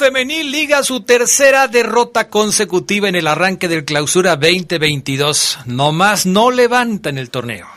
[0.00, 5.58] Femenil liga su tercera derrota consecutiva en el arranque del clausura 2022.
[5.66, 7.68] Nomás no levanta en el torneo.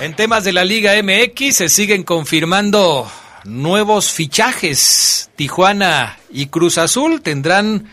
[0.00, 3.06] En temas de la Liga MX se siguen confirmando
[3.44, 5.28] nuevos fichajes.
[5.36, 7.90] Tijuana y Cruz Azul tendrán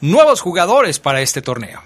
[0.00, 1.80] nuevos jugadores para este torneo.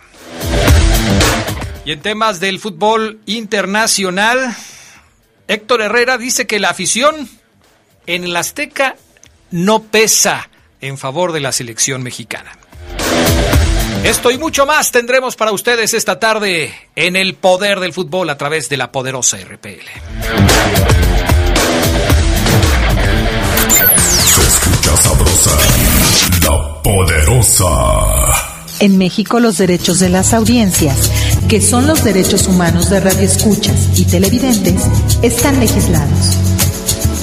[1.85, 4.57] Y en temas del fútbol internacional,
[5.49, 7.29] Héctor Herrera dice que la afición
[8.07, 8.97] en el Azteca
[9.51, 10.49] no pesa
[10.81, 12.53] en favor de la selección mexicana.
[14.05, 18.39] Esto y mucho más tendremos para ustedes esta tarde en el poder del fútbol a
[18.39, 19.89] través de la poderosa RPL.
[24.25, 25.51] Se escucha sabrosa,
[26.45, 28.59] la poderosa.
[28.81, 31.11] En México los derechos de las audiencias,
[31.49, 34.85] que son los derechos humanos de radioescuchas y televidentes,
[35.23, 36.37] están legislados.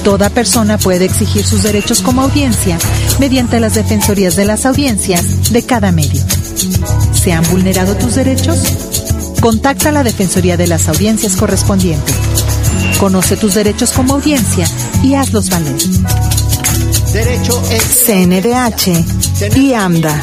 [0.06, 2.78] Toda persona puede exigir sus derechos como audiencia
[3.18, 6.22] mediante las defensorías de las audiencias de cada medio.
[7.12, 8.56] ¿Se han vulnerado tus derechos?
[9.40, 12.12] Contacta a la Defensoría de las Audiencias correspondiente.
[13.00, 14.68] Conoce tus derechos como audiencia
[15.02, 15.74] y hazlos valer.
[17.12, 17.60] Derecho
[18.06, 20.22] CNDH y AMDA.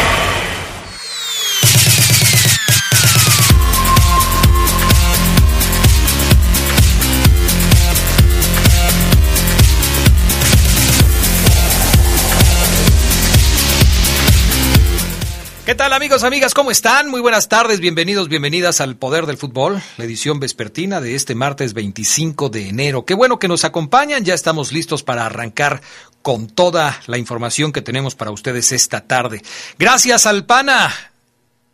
[15.71, 16.53] ¿Qué tal amigos, amigas?
[16.53, 17.09] ¿Cómo están?
[17.09, 21.73] Muy buenas tardes, bienvenidos, bienvenidas al Poder del Fútbol, la edición vespertina de este martes
[21.73, 23.05] 25 de enero.
[23.05, 25.79] Qué bueno que nos acompañan, ya estamos listos para arrancar
[26.21, 29.43] con toda la información que tenemos para ustedes esta tarde.
[29.79, 30.93] Gracias al PANA,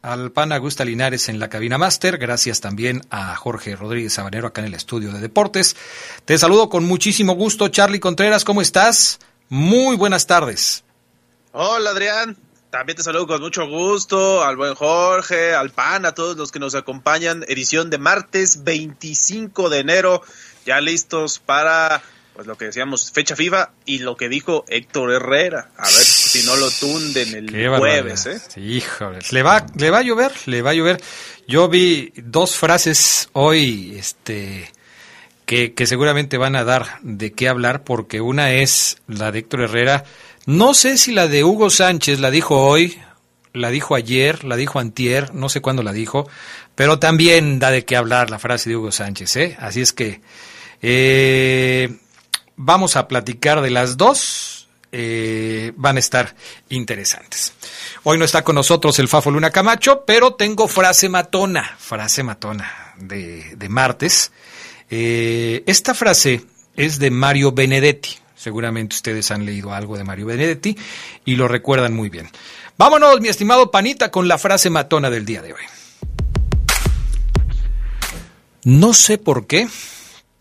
[0.04, 4.62] al PANA Gusta Linares en la cabina máster, gracias también a Jorge Rodríguez Sabanero acá
[4.62, 5.76] en el estudio de deportes.
[6.24, 9.18] Te saludo con muchísimo gusto, Charlie Contreras, ¿cómo estás?
[9.50, 10.84] Muy buenas tardes.
[11.52, 12.38] Hola Adrián,
[12.78, 16.60] también te saludo con mucho gusto al buen Jorge, al PAN, a todos los que
[16.60, 17.44] nos acompañan.
[17.48, 20.22] Edición de martes 25 de enero,
[20.64, 22.04] ya listos para
[22.36, 25.72] pues lo que decíamos, fecha FIFA y lo que dijo Héctor Herrera.
[25.76, 28.28] A ver si no lo tunden el Qué jueves.
[28.28, 28.40] ¿eh?
[28.48, 31.02] Sí, híjole, le va, le va a llover, le va a llover.
[31.48, 34.72] Yo vi dos frases hoy, este,
[35.48, 39.62] que, que seguramente van a dar de qué hablar, porque una es la de Héctor
[39.62, 40.04] Herrera.
[40.48, 42.98] No sé si la de Hugo Sánchez la dijo hoy,
[43.52, 46.30] la dijo ayer, la dijo antier, no sé cuándo la dijo,
[46.74, 49.58] pero también da de qué hablar la frase de Hugo Sánchez, ¿eh?
[49.60, 50.22] Así es que
[50.82, 51.98] eh,
[52.56, 56.34] vamos a platicar de las dos, eh, van a estar
[56.70, 57.52] interesantes.
[58.04, 62.94] Hoy no está con nosotros el Fafo Luna Camacho, pero tengo frase matona, frase matona
[62.96, 64.32] de, de martes.
[64.90, 66.46] Eh, esta frase
[66.78, 68.20] es de Mario Benedetti.
[68.38, 70.78] Seguramente ustedes han leído algo de Mario Benedetti
[71.26, 72.30] y lo recuerdan muy bien.
[72.78, 75.62] Vámonos, mi estimado Panita, con la frase matona del día de hoy.
[78.64, 79.68] No sé por qué,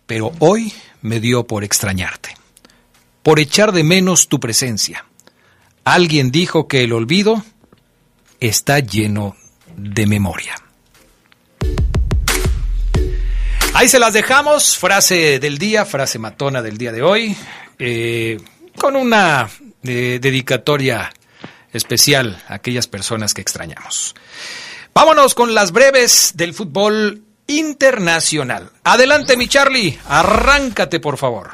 [0.06, 2.36] pero hoy me dio por extrañarte,
[3.22, 5.06] por echar de menos tu presencia.
[5.84, 7.44] Alguien dijo que el olvido
[8.40, 9.36] está lleno
[9.74, 10.54] de memoria.
[13.72, 17.36] Ahí se las dejamos, frase del día, frase matona del día de hoy,
[17.78, 18.38] eh,
[18.76, 19.48] con una
[19.82, 21.12] eh, dedicatoria
[21.72, 24.14] especial a aquellas personas que extrañamos.
[24.94, 28.70] Vámonos con las breves del fútbol internacional.
[28.84, 31.50] Adelante, mi Charlie, arráncate por favor.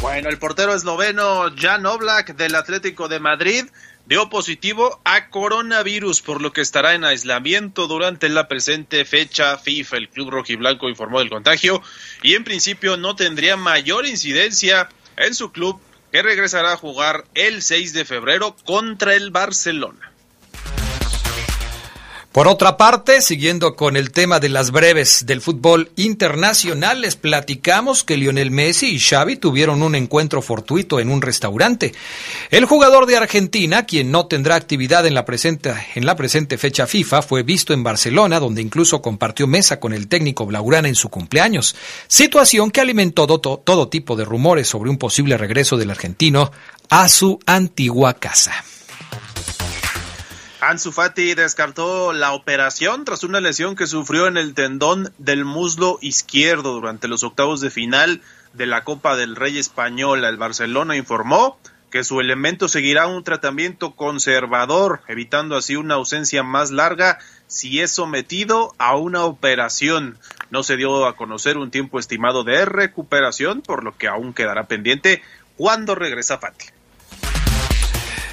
[0.00, 3.66] Bueno, el portero esloveno Jan Oblak del Atlético de Madrid
[4.10, 9.98] dio positivo a coronavirus, por lo que estará en aislamiento durante la presente fecha FIFA.
[9.98, 11.80] El club rojiblanco informó del contagio
[12.20, 15.80] y en principio no tendría mayor incidencia en su club
[16.10, 20.10] que regresará a jugar el 6 de febrero contra el Barcelona.
[22.32, 28.04] Por otra parte, siguiendo con el tema de las breves del fútbol internacional, les platicamos
[28.04, 31.92] que Lionel Messi y Xavi tuvieron un encuentro fortuito en un restaurante.
[32.52, 36.86] El jugador de Argentina, quien no tendrá actividad en la presente, en la presente fecha
[36.86, 41.08] FIFA, fue visto en Barcelona, donde incluso compartió mesa con el técnico Blaugrana en su
[41.08, 41.74] cumpleaños,
[42.06, 46.52] situación que alimentó todo, todo tipo de rumores sobre un posible regreso del argentino
[46.90, 48.64] a su antigua casa.
[50.60, 55.98] Ansu Fati descartó la operación tras una lesión que sufrió en el tendón del muslo
[56.02, 58.20] izquierdo durante los octavos de final
[58.52, 60.28] de la Copa del Rey Española.
[60.28, 61.58] El Barcelona informó
[61.90, 67.90] que su elemento seguirá un tratamiento conservador, evitando así una ausencia más larga si es
[67.90, 70.18] sometido a una operación.
[70.50, 74.66] No se dio a conocer un tiempo estimado de recuperación, por lo que aún quedará
[74.66, 75.22] pendiente
[75.56, 76.66] cuando regresa Fati.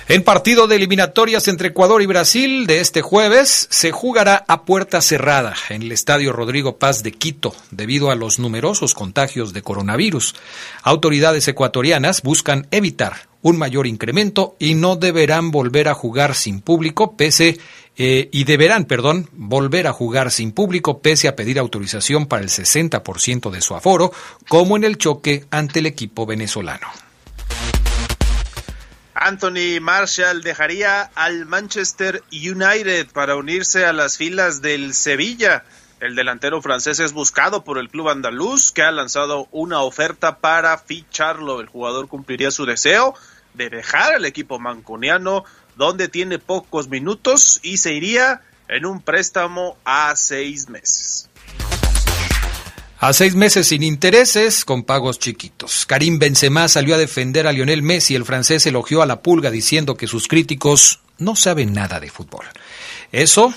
[0.09, 5.01] En partido de eliminatorias entre Ecuador y Brasil de este jueves se jugará a puerta
[5.01, 10.33] cerrada en el Estadio Rodrigo Paz de Quito debido a los numerosos contagios de coronavirus.
[10.81, 17.18] Autoridades ecuatorianas buscan evitar un mayor incremento y no deberán volver a jugar sin público
[17.18, 17.57] pese
[17.98, 22.50] eh, y deberán, perdón, volver a jugar sin público pese a pedir autorización para el
[22.50, 24.13] 60% de su aforo,
[24.48, 26.88] como en el choque ante el equipo venezolano.
[29.19, 35.64] Anthony Marshall dejaría al Manchester United para unirse a las filas del Sevilla.
[36.00, 40.78] El delantero francés es buscado por el club andaluz que ha lanzado una oferta para
[40.78, 41.62] ficharlo.
[41.62, 43.16] El jugador cumpliría su deseo
[43.56, 45.44] de dejar el equipo mancuniano
[45.75, 51.30] donde tiene pocos minutos y se iría en un préstamo a seis meses.
[53.00, 55.86] A seis meses sin intereses, con pagos chiquitos.
[55.86, 58.16] Karim Benzema salió a defender a Lionel Messi.
[58.16, 62.46] El francés elogió a la pulga diciendo que sus críticos no saben nada de fútbol.
[63.12, 63.54] Eso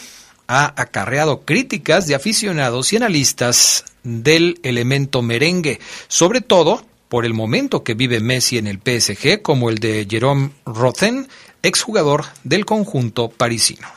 [0.46, 7.82] ha acarreado críticas de aficionados y analistas del elemento merengue, sobre todo por el momento
[7.82, 11.28] que vive Messi en el PSG, como el de Jerome Roten,
[11.62, 13.88] exjugador del conjunto parisino.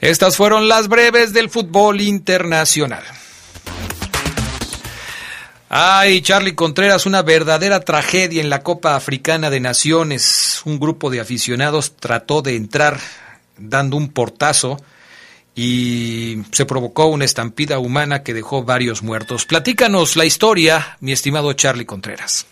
[0.00, 3.04] Estas fueron las breves del fútbol internacional.
[5.74, 10.60] Ay, Charlie Contreras, una verdadera tragedia en la Copa Africana de Naciones.
[10.66, 12.98] Un grupo de aficionados trató de entrar
[13.56, 14.76] dando un portazo
[15.54, 19.46] y se provocó una estampida humana que dejó varios muertos.
[19.46, 22.46] Platícanos la historia, mi estimado Charlie Contreras.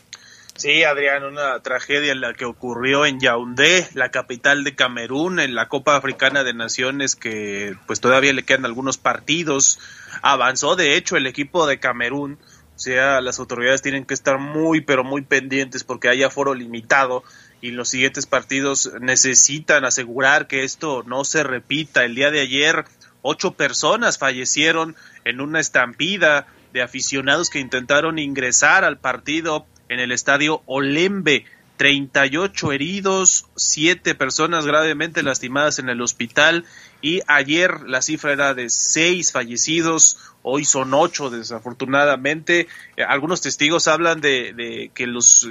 [0.56, 5.54] Sí, Adrián, una tragedia en la que ocurrió en Yaoundé, la capital de Camerún, en
[5.54, 9.78] la Copa Africana de Naciones, que pues todavía le quedan algunos partidos.
[10.22, 12.38] Avanzó, de hecho, el equipo de Camerún
[12.80, 17.22] sea, las autoridades tienen que estar muy, pero muy pendientes porque hay aforo limitado
[17.60, 22.04] y los siguientes partidos necesitan asegurar que esto no se repita.
[22.04, 22.86] El día de ayer,
[23.20, 30.10] ocho personas fallecieron en una estampida de aficionados que intentaron ingresar al partido en el
[30.12, 31.44] estadio Olembe.
[31.76, 36.66] 38 heridos, siete personas gravemente lastimadas en el hospital
[37.00, 42.68] y ayer la cifra era de seis fallecidos, hoy son ocho desafortunadamente.
[42.96, 45.48] Eh, algunos testigos hablan de, que los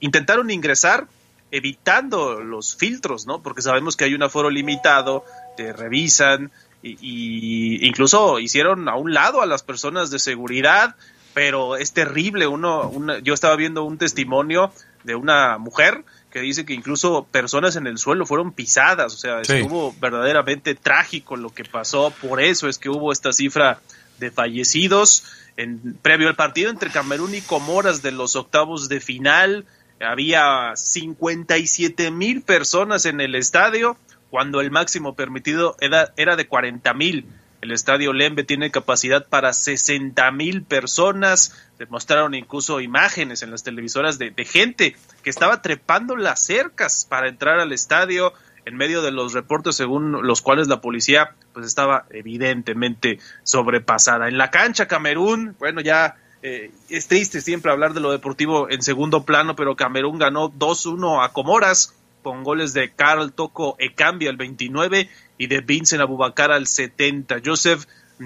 [0.00, 1.08] intentaron ingresar
[1.50, 3.42] evitando los filtros, ¿no?
[3.42, 5.24] Porque sabemos que hay un aforo limitado,
[5.56, 6.50] te revisan
[6.82, 10.96] y, incluso hicieron a un lado a las personas de seguridad,
[11.34, 12.46] pero es terrible.
[12.46, 14.72] Uno, yo estaba viendo un testimonio
[15.04, 19.40] de una mujer que dice que incluso personas en el suelo fueron pisadas, o sea,
[19.40, 23.80] estuvo verdaderamente trágico lo que pasó, por eso es que hubo esta cifra
[24.18, 25.24] de fallecidos.
[25.56, 29.66] En, previo al partido entre Camerún y Comoras de los octavos de final,
[30.00, 33.96] había 57 mil personas en el estadio,
[34.30, 37.26] cuando el máximo permitido era, de 40 mil.
[37.62, 41.54] El estadio Lembe tiene capacidad para 60 mil personas.
[41.78, 47.58] Demostraron incluso imágenes en las televisoras de gente que estaba trepando las cercas para entrar
[47.58, 48.34] al estadio
[48.66, 54.28] en medio de los reportes según los cuales la policía pues estaba evidentemente sobrepasada.
[54.28, 58.82] En la cancha Camerún, bueno, ya eh, es triste siempre hablar de lo deportivo en
[58.82, 64.36] segundo plano, pero Camerún ganó 2-1 a Comoras con goles de Carl Toco Ecambia al
[64.36, 65.08] 29
[65.38, 67.36] y de Vincent Abubacar al 70.
[67.44, 67.84] Joseph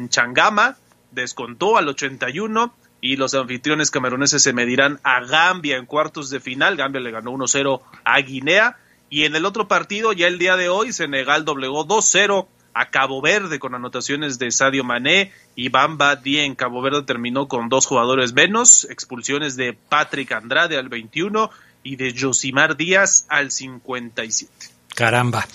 [0.08, 0.78] Changama
[1.10, 6.76] descontó al 81 y los anfitriones cameruneses se medirán a Gambia en cuartos de final.
[6.76, 8.78] Gambia le ganó 1-0 a Guinea
[9.10, 13.20] y en el otro partido, ya el día de hoy, Senegal doblegó 2-0 a Cabo
[13.20, 16.54] Verde con anotaciones de Sadio Mané y Bamba Dien.
[16.54, 21.50] Cabo Verde terminó con dos jugadores menos, expulsiones de Patrick Andrade al 21
[21.82, 24.50] y de Josimar Díaz al 57.
[24.94, 25.46] Caramba.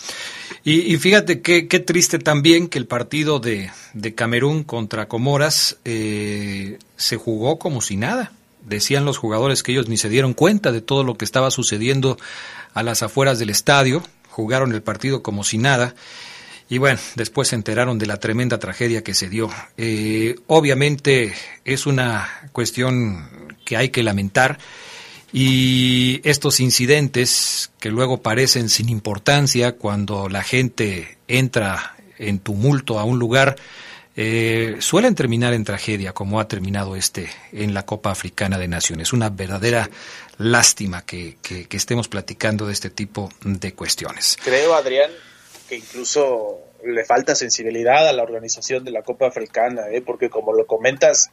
[0.64, 3.72] Y, fíjate qué, triste también que el partido de,
[4.16, 8.32] Camerún contra Comoras eh, se jugó como si nada.
[8.66, 12.18] Decían los jugadores que ellos ni se dieron cuenta de todo lo que estaba sucediendo
[12.74, 15.96] a las afueras del estadio, jugaron el partido como si nada.
[16.68, 19.50] Y bueno, después se enteraron de la tremenda tragedia que se dio.
[19.78, 23.30] Eh, obviamente es una cuestión
[23.64, 24.58] que hay que lamentar
[25.38, 33.04] y estos incidentes que luego parecen sin importancia cuando la gente entra en tumulto a
[33.04, 33.58] un lugar,
[34.18, 39.12] eh, suelen terminar en tragedia, como ha terminado este en la Copa Africana de Naciones.
[39.12, 39.90] Una verdadera
[40.38, 44.38] lástima que, que, estemos platicando de este tipo de cuestiones.
[44.44, 45.12] Creo, Adrián,
[45.68, 50.02] que incluso le falta sensibilidad a la organización de la Copa Africana, ¿eh?
[50.02, 51.32] porque como lo comentas,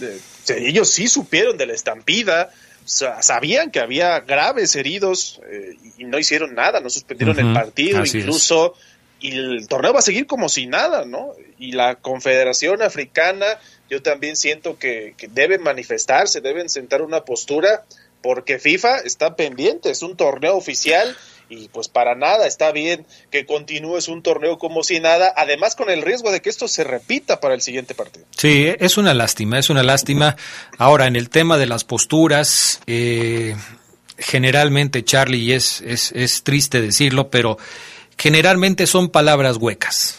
[0.00, 0.20] eh,
[0.56, 2.50] ellos sí supieron de la estampida,
[2.84, 8.74] sabían que había graves heridos eh, y no hicieron nada, no suspendieron el partido, incluso
[9.20, 11.32] y el torneo va a seguir como si nada, ¿no?
[11.58, 13.46] Y la Confederación Africana,
[13.88, 17.84] yo también siento que, que deben manifestarse, deben sentar una postura,
[18.22, 21.16] porque FIFA está pendiente, es un torneo oficial
[21.50, 25.90] y pues para nada está bien que continúes un torneo como si nada, además con
[25.90, 28.24] el riesgo de que esto se repita para el siguiente partido.
[28.36, 30.36] Sí, es una lástima, es una lástima.
[30.78, 33.56] Ahora, en el tema de las posturas, eh,
[34.16, 37.58] generalmente, Charlie, es, es, es triste decirlo, pero
[38.20, 40.18] generalmente son palabras huecas.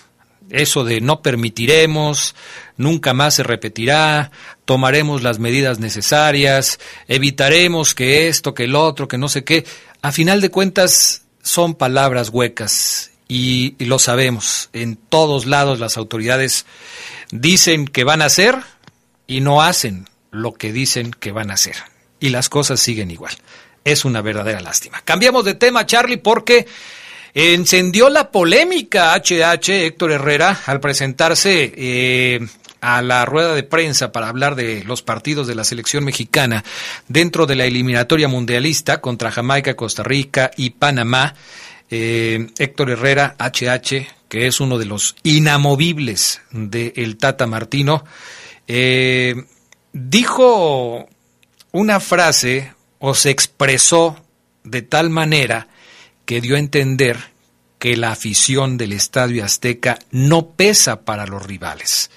[0.50, 2.36] Eso de no permitiremos,
[2.75, 4.31] nunca más se repetirá,
[4.65, 9.65] tomaremos las medidas necesarias, evitaremos que esto, que el otro, que no sé qué.
[10.01, 14.72] A final de cuentas son palabras huecas y, lo sabemos.
[14.74, 16.65] En todos lados las autoridades
[17.31, 18.55] dicen que van a hacer
[19.27, 21.75] y no hacen lo que dicen que van a hacer.
[22.20, 23.36] Y las cosas siguen igual.
[23.86, 25.01] Es una verdadera lástima.
[25.05, 26.65] Cambiamos de tema, Charlie, porque
[27.34, 32.40] encendió la polémica HH Héctor Herrera al presentarse eh,
[32.82, 36.64] a la rueda de prensa para hablar de los partidos de la selección mexicana
[37.08, 41.36] dentro de la eliminatoria mundialista contra Jamaica, Costa Rica y Panamá.
[41.94, 48.06] Eh, Héctor Herrera, HH, que es uno de los inamovibles del Tata Martino,
[48.66, 49.36] eh,
[49.92, 51.10] dijo
[51.74, 54.24] una frase o se expresó
[54.64, 55.68] de tal manera
[56.32, 57.18] que dio a entender
[57.78, 62.10] que la afición del Estadio Azteca no pesa para los rivales.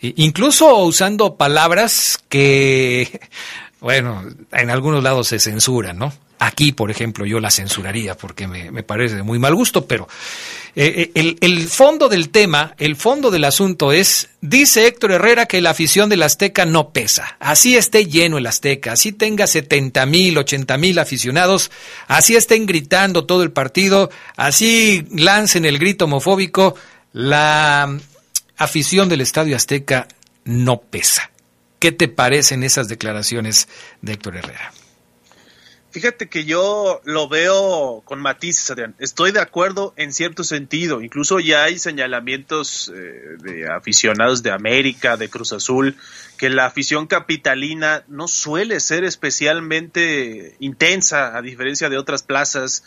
[0.00, 3.22] Incluso usando palabras que,
[3.80, 6.12] bueno, en algunos lados se censuran, ¿no?
[6.38, 10.06] Aquí, por ejemplo, yo la censuraría porque me, parece de muy mal gusto, pero
[10.74, 15.62] eh, eh, el, fondo del tema, el fondo del asunto es, dice Héctor Herrera que
[15.62, 17.38] la afición del Azteca no pesa.
[17.40, 21.70] Así esté lleno el Azteca, así tenga 70 mil, 80 mil aficionados,
[22.06, 26.74] así estén gritando todo el partido, así lancen el grito homofóbico,
[27.14, 27.98] la
[28.58, 30.06] afición del Estadio Azteca
[30.44, 31.30] no pesa.
[31.78, 33.68] ¿Qué te parecen esas declaraciones
[34.02, 34.72] de Héctor Herrera?
[35.96, 38.94] Fíjate que yo lo veo con matices, Adrián.
[38.98, 41.00] Estoy de acuerdo en cierto sentido.
[41.00, 45.96] Incluso ya hay señalamientos eh, de aficionados de América, de Cruz Azul,
[46.36, 52.84] que la afición capitalina no suele ser especialmente intensa, a diferencia de otras plazas,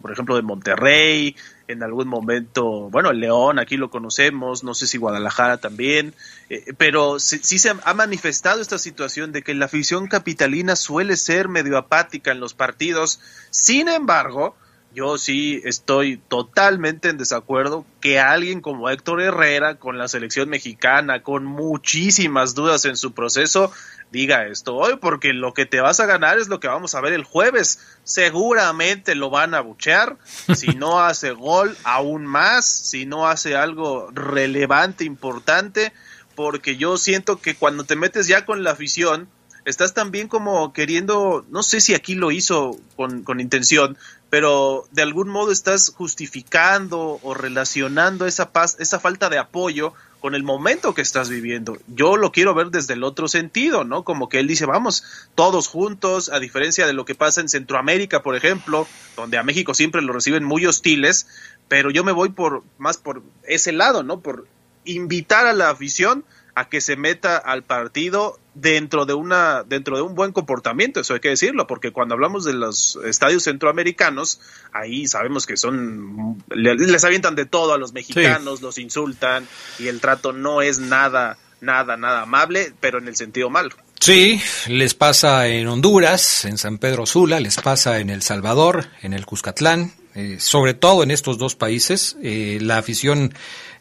[0.00, 1.34] por ejemplo de Monterrey,
[1.68, 6.14] en algún momento, bueno, el León, aquí lo conocemos, no sé si Guadalajara también,
[6.48, 11.48] eh, pero sí, se ha manifestado esta situación de que la afición capitalina suele ser
[11.48, 13.20] medio apática en los partidos,
[13.50, 14.56] sin embargo,
[14.94, 21.22] yo sí estoy totalmente en desacuerdo que alguien como Héctor Herrera, con la selección mexicana,
[21.22, 23.70] con muchísimas dudas en su proceso,
[24.10, 27.00] diga esto hoy, porque lo que te vas a ganar es lo que vamos a
[27.00, 27.80] ver el jueves.
[28.04, 30.16] Seguramente lo van a buchear,
[30.54, 35.92] si no hace gol, aún más, si no hace algo relevante, importante,
[36.34, 39.28] porque yo siento que cuando te metes ya con la afición,
[39.64, 43.98] estás también como queriendo, no sé si aquí lo hizo con, con intención,
[44.30, 50.34] pero de algún modo estás justificando o relacionando esa paz, esa falta de apoyo con
[50.34, 51.78] el momento que estás viviendo.
[51.86, 54.02] Yo lo quiero ver desde el otro sentido, ¿no?
[54.02, 55.04] Como que él dice, vamos,
[55.34, 59.74] todos juntos, a diferencia de lo que pasa en Centroamérica, por ejemplo, donde a México
[59.74, 61.28] siempre lo reciben muy hostiles,
[61.68, 64.20] pero yo me voy por más por ese lado, ¿no?
[64.20, 64.48] Por
[64.84, 70.02] invitar a la afición a que se meta al partido dentro de una dentro de
[70.02, 74.40] un buen comportamiento eso hay que decirlo porque cuando hablamos de los estadios centroamericanos
[74.72, 79.46] ahí sabemos que son les avientan de todo a los mexicanos los insultan
[79.78, 84.40] y el trato no es nada nada nada amable pero en el sentido malo Sí,
[84.68, 89.24] les pasa en Honduras, en San Pedro Sula, les pasa en El Salvador, en el
[89.24, 92.16] Cuscatlán, eh, sobre todo en estos dos países.
[92.22, 93.32] Eh, la afición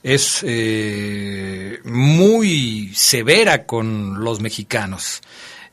[0.05, 5.21] es eh, muy severa con los mexicanos.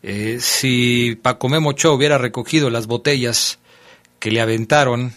[0.03, 3.59] Eh, si Paco Memocho hubiera recogido las botellas
[4.19, 5.13] que le aventaron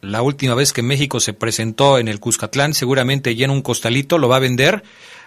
[0.00, 4.28] la última vez que México se presentó en el Cuscatlán, seguramente llena un costalito, lo
[4.28, 4.84] va a vender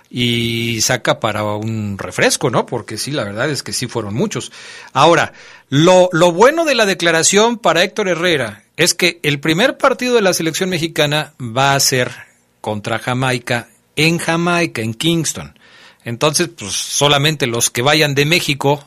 [0.10, 2.66] y saca para un refresco, ¿no?
[2.66, 4.54] Porque sí, la verdad es que sí fueron muchos.
[4.94, 5.34] Ahora,
[5.68, 10.22] lo, lo bueno de la declaración para Héctor Herrera es que el primer partido de
[10.22, 12.35] la selección mexicana va a ser
[12.66, 15.60] contra Jamaica en Jamaica, en Kingston.
[16.04, 18.84] Entonces, pues solamente los que vayan de México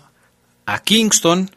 [0.66, 1.48] a Kingston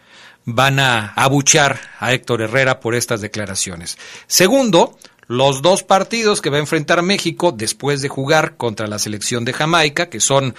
[0.45, 3.97] van a abuchar a Héctor Herrera por estas declaraciones.
[4.27, 9.43] Segundo, los dos partidos que va a enfrentar México después de jugar contra la selección
[9.43, 10.53] de Jamaica, que son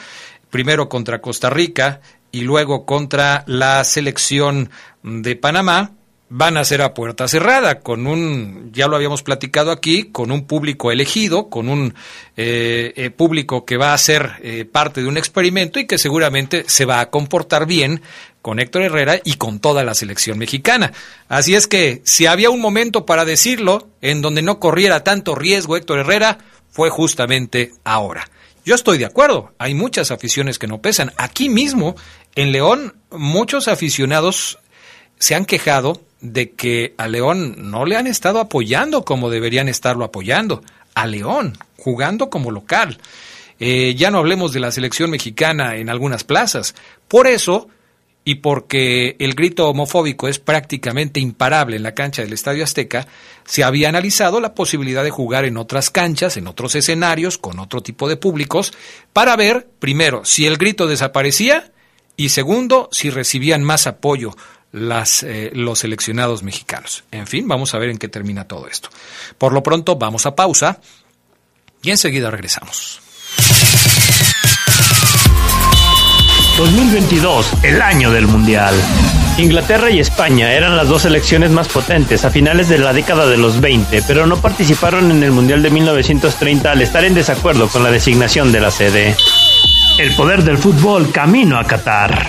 [0.50, 2.00] primero contra Costa Rica
[2.32, 4.68] y luego contra la selección
[5.04, 5.92] de Panamá,
[6.34, 10.46] van a ser a puerta cerrada, con un, ya lo habíamos platicado aquí, con un
[10.46, 11.94] público elegido, con un
[12.38, 16.64] eh, eh, público que va a ser eh, parte de un experimento y que seguramente
[16.68, 18.00] se va a comportar bien
[18.40, 20.94] con Héctor Herrera y con toda la selección mexicana.
[21.28, 25.76] Así es que si había un momento para decirlo en donde no corriera tanto riesgo
[25.76, 26.38] Héctor Herrera,
[26.70, 28.26] fue justamente ahora.
[28.64, 31.12] Yo estoy de acuerdo, hay muchas aficiones que no pesan.
[31.18, 31.94] Aquí mismo,
[32.36, 34.60] en León, muchos aficionados
[35.22, 40.04] se han quejado de que a León no le han estado apoyando como deberían estarlo
[40.04, 40.64] apoyando.
[40.96, 42.98] A León, jugando como local.
[43.60, 46.74] Eh, ya no hablemos de la selección mexicana en algunas plazas.
[47.06, 47.68] Por eso,
[48.24, 53.06] y porque el grito homofóbico es prácticamente imparable en la cancha del Estadio Azteca,
[53.44, 57.80] se había analizado la posibilidad de jugar en otras canchas, en otros escenarios, con otro
[57.80, 58.72] tipo de públicos,
[59.12, 61.70] para ver, primero, si el grito desaparecía
[62.16, 64.34] y segundo, si recibían más apoyo
[64.72, 67.04] las, eh, los seleccionados mexicanos.
[67.10, 68.88] En fin, vamos a ver en qué termina todo esto.
[69.38, 70.80] Por lo pronto, vamos a pausa
[71.82, 73.00] y enseguida regresamos.
[76.56, 78.74] 2022, el año del Mundial.
[79.38, 83.38] Inglaterra y España eran las dos selecciones más potentes a finales de la década de
[83.38, 87.82] los 20, pero no participaron en el Mundial de 1930 al estar en desacuerdo con
[87.82, 89.16] la designación de la sede.
[89.98, 92.28] El poder del fútbol camino a Qatar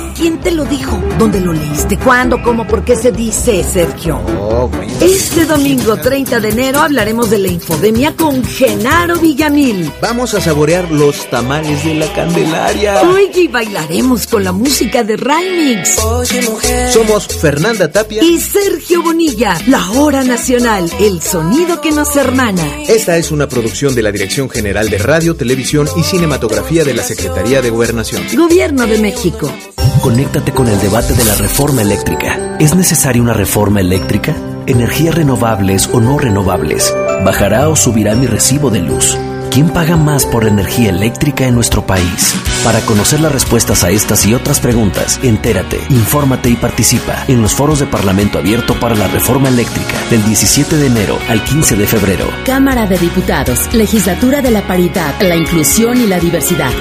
[0.21, 1.01] ¿Quién te lo dijo?
[1.17, 1.97] ¿Dónde lo leíste?
[1.97, 2.43] ¿Cuándo?
[2.43, 2.67] ¿Cómo?
[2.67, 4.21] ¿Por qué se dice, Sergio?
[5.01, 9.91] este domingo 30 de enero hablaremos de la infodemia con Genaro Villamil.
[9.99, 13.01] Vamos a saborear los tamales de la Candelaria.
[13.01, 15.95] Oye, y bailaremos con la música de Rymix.
[16.93, 19.57] Somos Fernanda Tapia y Sergio Bonilla.
[19.65, 22.61] La Hora Nacional, el sonido que nos hermana.
[22.87, 27.01] Esta es una producción de la Dirección General de Radio, Televisión y Cinematografía de la
[27.01, 28.21] Secretaría de Gobernación.
[28.35, 29.51] Gobierno de México.
[30.01, 32.57] Conéctate con el debate de la reforma eléctrica.
[32.59, 34.35] ¿Es necesaria una reforma eléctrica?
[34.65, 36.93] ¿Energías renovables o no renovables?
[37.23, 39.17] ¿Bajará o subirá mi recibo de luz?
[39.51, 42.33] ¿Quién paga más por energía eléctrica en nuestro país?
[42.63, 47.53] Para conocer las respuestas a estas y otras preguntas, entérate, infórmate y participa en los
[47.53, 51.85] foros de Parlamento Abierto para la Reforma Eléctrica del 17 de enero al 15 de
[51.85, 52.27] febrero.
[52.45, 56.71] Cámara de Diputados, Legislatura de la Paridad, la Inclusión y la Diversidad.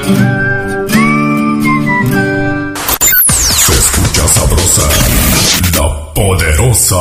[6.21, 7.01] Poderosa.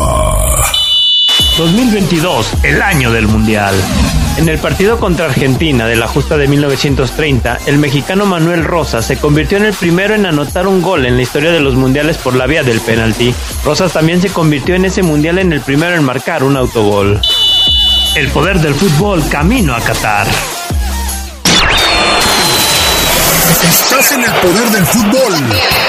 [1.58, 3.76] 2022, el año del Mundial.
[4.38, 9.18] En el partido contra Argentina de la justa de 1930, el mexicano Manuel Rosas se
[9.18, 12.34] convirtió en el primero en anotar un gol en la historia de los mundiales por
[12.34, 13.36] la vía del penalti.
[13.66, 17.20] Rosas también se convirtió en ese mundial en el primero en marcar un autogol.
[18.16, 20.28] El poder del fútbol camino a Qatar.
[23.70, 25.89] Estás en el poder del fútbol.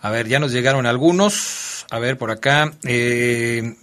[0.00, 1.86] A ver, ya nos llegaron algunos.
[1.88, 2.72] A ver, por acá.
[2.82, 3.76] Eh,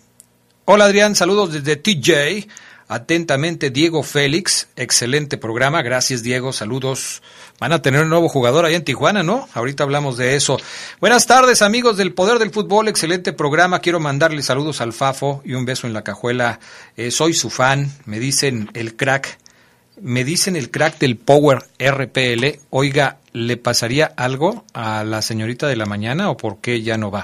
[0.66, 2.50] hola Adrián, saludos desde TJ.
[2.90, 4.68] Atentamente, Diego Félix.
[4.76, 5.82] Excelente programa.
[5.82, 6.52] Gracias, Diego.
[6.52, 7.22] Saludos.
[7.58, 9.48] Van a tener un nuevo jugador ahí en Tijuana, ¿no?
[9.54, 10.58] Ahorita hablamos de eso.
[11.00, 12.90] Buenas tardes, amigos del Poder del Fútbol.
[12.90, 13.80] Excelente programa.
[13.80, 16.60] Quiero mandarle saludos al Fafo y un beso en la cajuela.
[16.98, 17.90] Eh, soy su fan.
[18.06, 19.40] Me dicen el crack.
[20.02, 22.60] Me dicen el crack del Power RPL.
[22.72, 27.10] Oiga, ¿le pasaría algo a la señorita de la mañana o por qué ya no
[27.10, 27.24] va?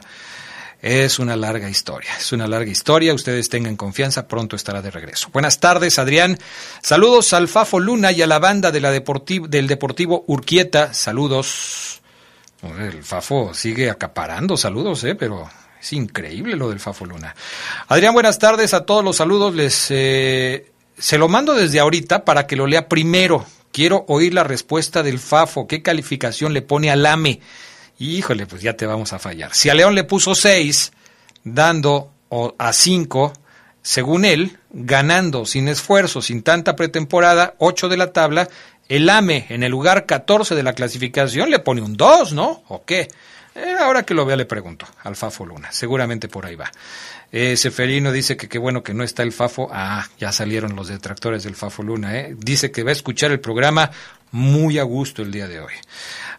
[0.81, 3.13] Es una larga historia, es una larga historia.
[3.13, 5.29] Ustedes tengan confianza, pronto estará de regreso.
[5.31, 6.39] Buenas tardes, Adrián.
[6.81, 10.91] Saludos al Fafo Luna y a la banda de la del Deportivo Urquieta.
[10.95, 12.01] Saludos.
[12.63, 15.13] El Fafo sigue acaparando saludos, ¿eh?
[15.13, 15.47] pero
[15.79, 17.35] es increíble lo del Fafo Luna.
[17.87, 19.53] Adrián, buenas tardes a todos los saludos.
[19.53, 23.45] Les eh, se lo mando desde ahorita para que lo lea primero.
[23.71, 25.67] Quiero oír la respuesta del Fafo.
[25.67, 27.39] ¿Qué calificación le pone al AME?
[28.01, 29.53] Híjole, pues ya te vamos a fallar.
[29.53, 30.91] Si a León le puso 6,
[31.43, 32.11] dando
[32.57, 33.33] a 5,
[33.81, 38.47] según él, ganando sin esfuerzo, sin tanta pretemporada, 8 de la tabla,
[38.89, 42.63] el AME en el lugar 14 de la clasificación le pone un 2, ¿no?
[42.67, 43.07] ¿O qué?
[43.53, 46.71] Eh, ahora que lo vea le pregunto al Fafo Luna, seguramente por ahí va.
[47.33, 49.69] Eh, Seferino dice que qué bueno que no está el Fafo.
[49.71, 52.17] Ah, ya salieron los detractores del Fafo Luna.
[52.17, 52.35] ¿eh?
[52.37, 53.91] Dice que va a escuchar el programa
[54.31, 55.73] muy a gusto el día de hoy.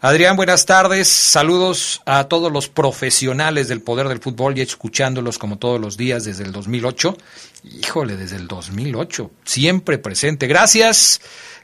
[0.01, 1.09] Adrián, buenas tardes.
[1.09, 6.25] Saludos a todos los profesionales del poder del fútbol y escuchándolos como todos los días
[6.25, 7.17] desde el 2008.
[7.65, 9.31] Híjole, desde el 2008.
[9.45, 10.47] Siempre presente.
[10.47, 11.21] Gracias.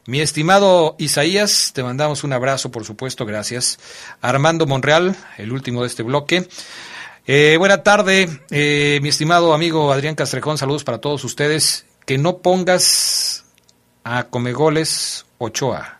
[0.06, 3.78] Mi estimado Isaías, te mandamos un abrazo, por supuesto, gracias.
[4.22, 6.48] Armando Monreal, el último de este bloque.
[7.26, 11.84] Eh, buena tarde, eh, mi estimado amigo Adrián Castrejón, saludos para todos ustedes.
[12.06, 13.44] Que no pongas
[14.02, 15.97] a Comegoles Ochoa.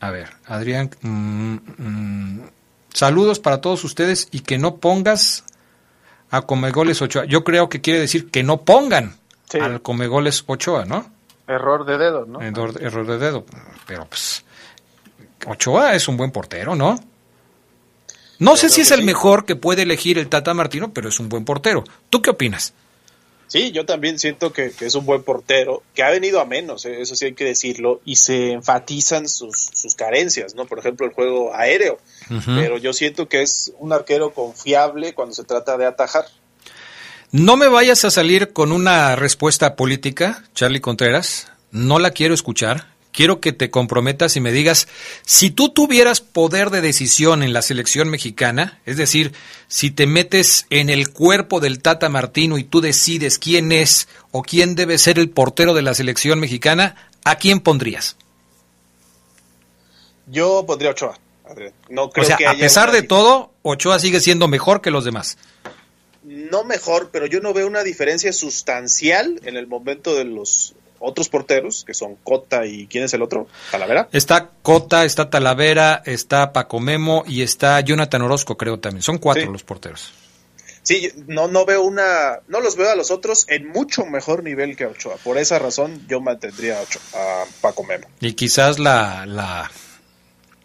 [0.00, 2.50] A ver, Adrián, mm, mm,
[2.92, 5.44] saludos para todos ustedes y que no pongas
[6.30, 7.24] a Comegoles Ochoa.
[7.24, 9.16] Yo creo que quiere decir que no pongan
[9.60, 11.10] al Comegoles Ochoa, ¿no?
[11.46, 12.40] Error de dedo, ¿no?
[12.40, 13.44] Error, error de dedo.
[13.86, 14.44] Pero pues,
[15.46, 16.98] Ochoa es un buen portero, ¿no?
[18.38, 21.28] No sé si es el mejor que puede elegir el Tata Martino, pero es un
[21.28, 21.82] buen portero.
[22.08, 22.72] ¿Tú qué opinas?
[23.48, 27.00] Sí, yo también siento que, es un buen portero, que ha venido a menos, eh,
[27.00, 30.66] eso sí hay que decirlo, y se enfatizan sus, sus carencias, ¿no?
[30.66, 31.98] Por ejemplo, el juego aéreo,
[32.44, 36.26] pero yo siento que es un arquero confiable cuando se trata de atajar.
[37.30, 42.97] No me vayas a salir con una respuesta política, Charlie Contreras, no la quiero escuchar
[43.18, 44.86] quiero que te comprometas y me digas,
[45.26, 49.32] si tú tuvieras poder de decisión en la selección mexicana, es decir,
[49.66, 54.42] si te metes en el cuerpo del Tata Martino y tú decides quién es o
[54.42, 58.14] quién debe ser el portero de la selección mexicana, ¿a quién pondrías?
[60.28, 61.18] Yo pondría Ochoa.
[61.88, 65.38] No creo o sea, a pesar de todo, Ochoa sigue siendo mejor que los demás.
[66.22, 71.28] No mejor, pero yo no veo una diferencia sustancial en el momento de los otros
[71.28, 73.46] porteros, que son Cota y ¿quién es el otro?
[73.70, 74.08] ¿Talavera?
[74.12, 79.02] Está Cota, está Talavera, está Paco Memo y está Jonathan Orozco, creo también.
[79.02, 80.12] Son cuatro los porteros.
[80.82, 84.74] Sí, no, no veo una, no los veo a los otros en mucho mejor nivel
[84.74, 85.16] que Ochoa.
[85.16, 88.06] Por esa razón yo mantendría a, a Paco Memo.
[88.20, 89.70] Y quizás la, la,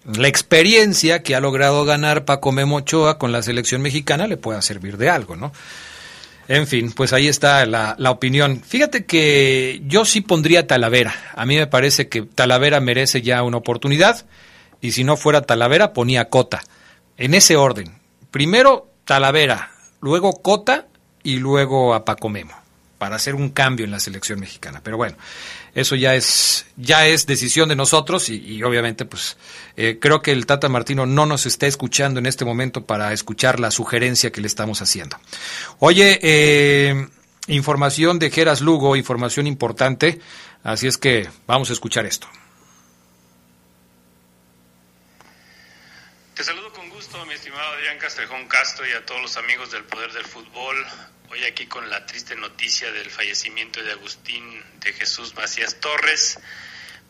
[0.05, 4.61] la experiencia que ha logrado ganar Paco Memo Ochoa con la selección mexicana le pueda
[4.61, 5.51] servir de algo, ¿no?
[6.47, 8.61] En fin, pues ahí está la, opinión.
[8.61, 11.13] Fíjate que yo sí pondría Talavera.
[11.35, 14.25] A mí me parece que Talavera merece ya una oportunidad.
[14.81, 16.61] Y si no fuera Talavera, ponía Cota.
[17.17, 17.97] En ese orden.
[18.31, 20.87] Primero Talavera, luego Cota
[21.23, 22.53] y luego a Paco Memo.
[22.97, 24.81] Para hacer un cambio en la selección mexicana.
[24.83, 25.15] Pero bueno,
[25.75, 29.37] eso ya es, ya es decisión de nosotros y, obviamente pues
[29.75, 33.59] eh, creo que el Tata Martino no nos está escuchando en este momento para escuchar
[33.59, 35.17] la sugerencia que le estamos haciendo.
[35.79, 37.07] Oye, eh,
[37.47, 40.19] información de Geras Lugo, información importante,
[40.63, 42.27] así es que vamos a escuchar esto.
[46.35, 49.85] Te saludo con gusto, mi estimado Adrián Castrejón Castro y a todos los amigos del
[49.85, 50.85] Poder del Fútbol.
[51.29, 56.37] Hoy aquí con la triste noticia del fallecimiento de Agustín de Jesús Macías Torres,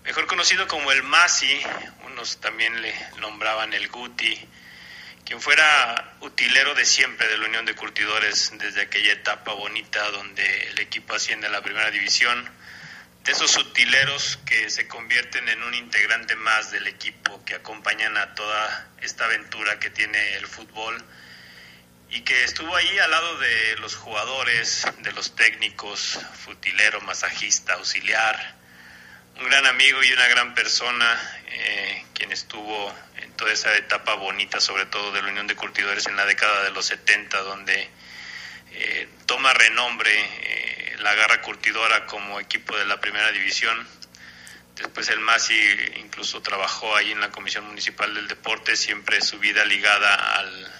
[0.03, 1.59] mejor conocido como el Masi,
[2.05, 4.39] unos también le nombraban el Guti,
[5.25, 10.67] quien fuera utilero de siempre de la Unión de Curtidores desde aquella etapa bonita donde
[10.67, 12.47] el equipo asciende a la primera división,
[13.23, 18.35] de esos utileros que se convierten en un integrante más del equipo que acompañan a
[18.35, 21.01] toda esta aventura que tiene el fútbol
[22.09, 28.55] y que estuvo ahí al lado de los jugadores, de los técnicos, futilero, masajista, auxiliar,
[29.37, 34.59] un gran amigo y una gran persona, eh, quien estuvo en toda esa etapa bonita,
[34.59, 37.89] sobre todo de la Unión de Curtidores en la década de los 70, donde
[38.73, 43.87] eh, toma renombre eh, la garra curtidora como equipo de la primera división.
[44.75, 45.55] Después el Masi
[45.97, 50.71] incluso trabajó ahí en la Comisión Municipal del Deporte, siempre su vida ligada al,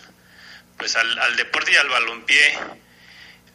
[0.78, 2.58] pues al, deporte y al balompié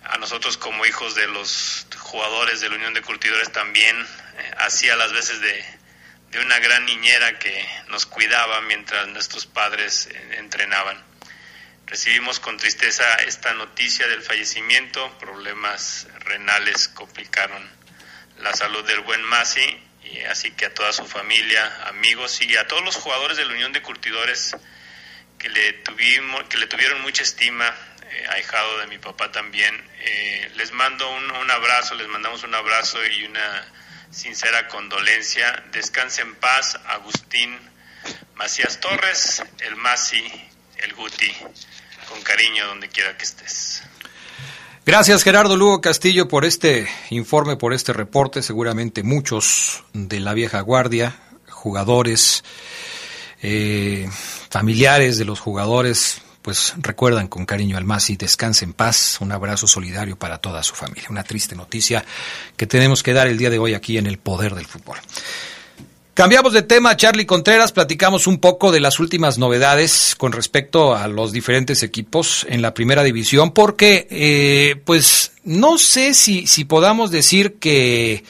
[0.05, 4.95] a nosotros como hijos de los jugadores de la Unión de Curtidores también eh, hacía
[4.95, 5.65] las veces de,
[6.31, 11.08] de, una gran niñera que nos cuidaba mientras nuestros padres eh, entrenaban.
[11.89, 17.67] Recibimos con tristeza esta noticia del fallecimiento, problemas renales complicaron
[18.41, 19.65] la salud del buen Masi,
[20.05, 23.55] y así que a toda su familia, amigos y a todos los jugadores de la
[23.55, 24.55] Unión de Curtidores
[25.39, 27.75] que le, tuvimos, que le tuvieron mucha estima,
[28.11, 29.75] eh, ahijado de mi papá también.
[30.01, 33.67] Eh, les mando un, un, abrazo, les mandamos un abrazo y una
[34.11, 35.65] sincera condolencia.
[35.73, 37.59] Descanse en paz, Agustín
[38.35, 40.23] Macías Torres, el Masi,
[40.77, 41.35] el Guti,
[42.09, 43.83] con cariño donde quiera que estés.
[44.85, 48.43] Gracias Gerardo Lugo Castillo por este informe, por este reporte.
[48.43, 51.15] Seguramente muchos de la vieja guardia,
[51.51, 52.43] jugadores,
[53.43, 54.09] eh,
[54.49, 59.67] familiares de los jugadores, pues recuerdan con cariño al Masi, descanse en paz, un abrazo
[59.67, 61.09] solidario para toda su familia.
[61.11, 62.05] Una triste noticia
[62.57, 64.97] que tenemos que dar el día de hoy aquí en el poder del fútbol.
[66.19, 71.07] Cambiamos de tema, Charlie Contreras, platicamos un poco de las últimas novedades con respecto a
[71.07, 77.13] los diferentes equipos en la primera división, porque eh, pues no sé si, si podamos
[77.13, 78.25] decir que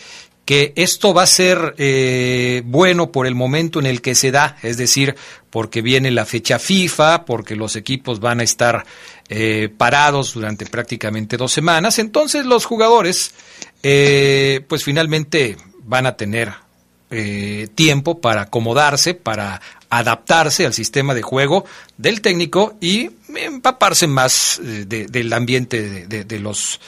[0.45, 4.59] que esto va a ser eh, bueno por el momento en el que se da,
[4.63, 5.15] es decir,
[5.49, 8.85] porque viene la fecha FIFA, porque los equipos van a estar
[9.31, 13.33] eh, parados durante prácticamente dos semanas, entonces los jugadores,
[13.81, 16.68] pues finalmente van a tener
[17.11, 21.65] eh, tiempo para acomodarse, para adaptarse al sistema de juego
[21.97, 26.81] del técnico y empaparse más eh, de, del ambiente de, de, los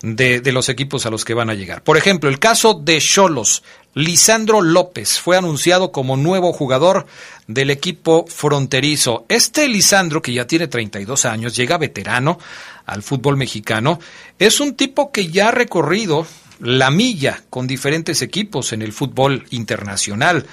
[0.00, 1.82] de, los equipos a los que van a llegar.
[1.82, 3.62] Por ejemplo, el caso de Cholos,
[3.94, 7.06] Lisandro López fue anunciado como nuevo jugador
[7.46, 9.24] del equipo fronterizo.
[9.28, 12.38] Este Lisandro, que ya tiene 32 años, llega veterano
[12.86, 13.98] al fútbol mexicano,
[14.38, 16.26] es un tipo que ya ha recorrido
[16.64, 20.46] la milla con diferentes equipos en el fútbol internacional.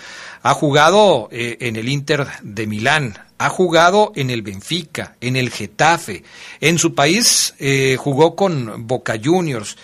[0.44, 5.50] Ha jugado eh, en el Inter de Milán, ha jugado en el Benfica, en el
[5.50, 6.24] Getafe.
[6.60, 9.78] En su país eh, jugó con Boca Juniors.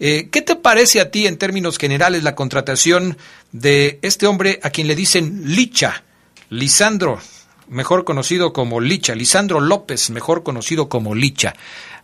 [0.00, 3.16] Eh, ¿Qué te parece a ti en términos generales la contratación
[3.52, 6.02] de este hombre a quien le dicen Licha,
[6.48, 7.20] Lisandro,
[7.68, 11.54] mejor conocido como Licha, Lisandro López, mejor conocido como Licha?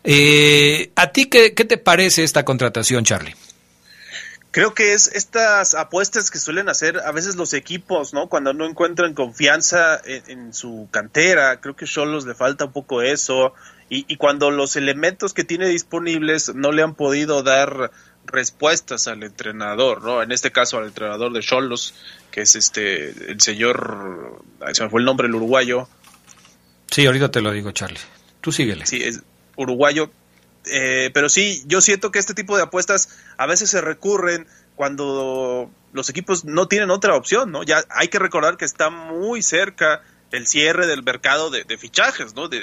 [0.03, 3.35] ¿A ti qué te parece esta contratación, Charlie?
[4.53, 8.29] Creo que es estas apuestas que suelen hacer a veces los equipos, ¿no?
[8.29, 13.03] Cuando no encuentran confianza en, en su cantera, creo que Cholos le falta un poco
[13.03, 13.55] eso.
[13.89, 17.91] Y, y, cuando los elementos que tiene disponibles no le han podido dar
[18.25, 20.23] respuestas al entrenador, ¿no?
[20.23, 21.95] En este caso al entrenador de Cholos,
[22.31, 25.89] que es este, el señor, se me fue el nombre, el uruguayo.
[26.91, 28.01] Sí, ahorita te lo digo, Charlie.
[28.41, 28.87] Tú síguele.
[28.87, 29.23] Sí, es
[29.57, 30.11] uruguayo,
[30.67, 34.47] eh, pero sí, yo siento que este tipo de apuestas a veces se recurren
[34.77, 37.63] cuando los equipos no tienen otra opción, ¿no?
[37.63, 42.35] Ya hay que recordar que está muy cerca el cierre del mercado de, de fichajes,
[42.35, 42.49] ¿no?
[42.49, 42.61] De,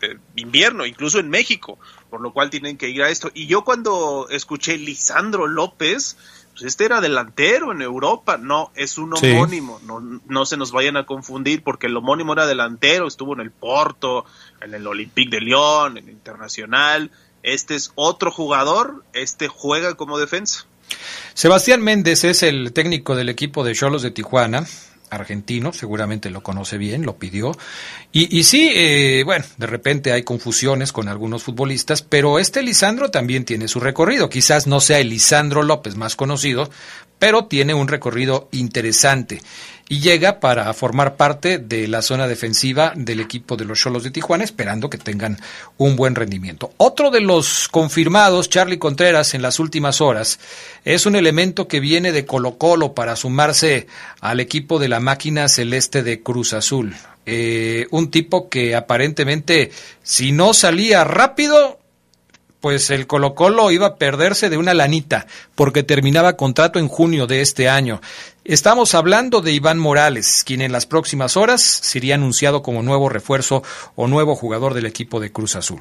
[0.00, 1.78] de, invierno, incluso en México,
[2.10, 3.30] por lo cual tienen que ir a esto.
[3.34, 6.16] Y yo cuando escuché Lisandro López,
[6.52, 9.86] pues este era delantero en Europa, no, es un homónimo, sí.
[9.86, 13.50] no, no se nos vayan a confundir, porque el homónimo era delantero, estuvo en el
[13.50, 14.24] Porto,
[14.60, 17.10] en el Olympique de Lyon, en el Internacional,
[17.42, 20.66] este es otro jugador, este juega como defensa.
[21.34, 24.66] Sebastián Méndez es el técnico del equipo de Cholos de Tijuana.
[25.10, 27.56] argentino, seguramente lo conoce bien, lo pidió.
[28.12, 33.10] Y, y sí, eh, bueno, de repente hay confusiones con algunos futbolistas, pero este Lisandro
[33.10, 34.28] también tiene su recorrido.
[34.28, 36.68] Quizás no sea el Lisandro López más conocido,
[37.18, 39.40] pero tiene un recorrido interesante
[39.88, 44.10] y llega para formar parte de la zona defensiva del equipo de los Cholos de
[44.10, 45.38] Tijuana, esperando que tengan
[45.78, 46.72] un buen rendimiento.
[46.76, 50.38] Otro de los confirmados, Charlie Contreras, en las últimas horas,
[50.84, 53.86] es un elemento que viene de Colo Colo para sumarse
[54.20, 56.94] al equipo de la máquina celeste de Cruz Azul.
[57.24, 59.70] Eh, un tipo que aparentemente,
[60.02, 61.78] si no salía rápido,
[62.60, 67.26] pues el Colo Colo iba a perderse de una lanita, porque terminaba contrato en junio
[67.26, 68.00] de este año.
[68.48, 73.62] Estamos hablando de Iván Morales, quien en las próximas horas sería anunciado como nuevo refuerzo
[73.94, 75.80] o nuevo jugador del equipo de Cruz Azul.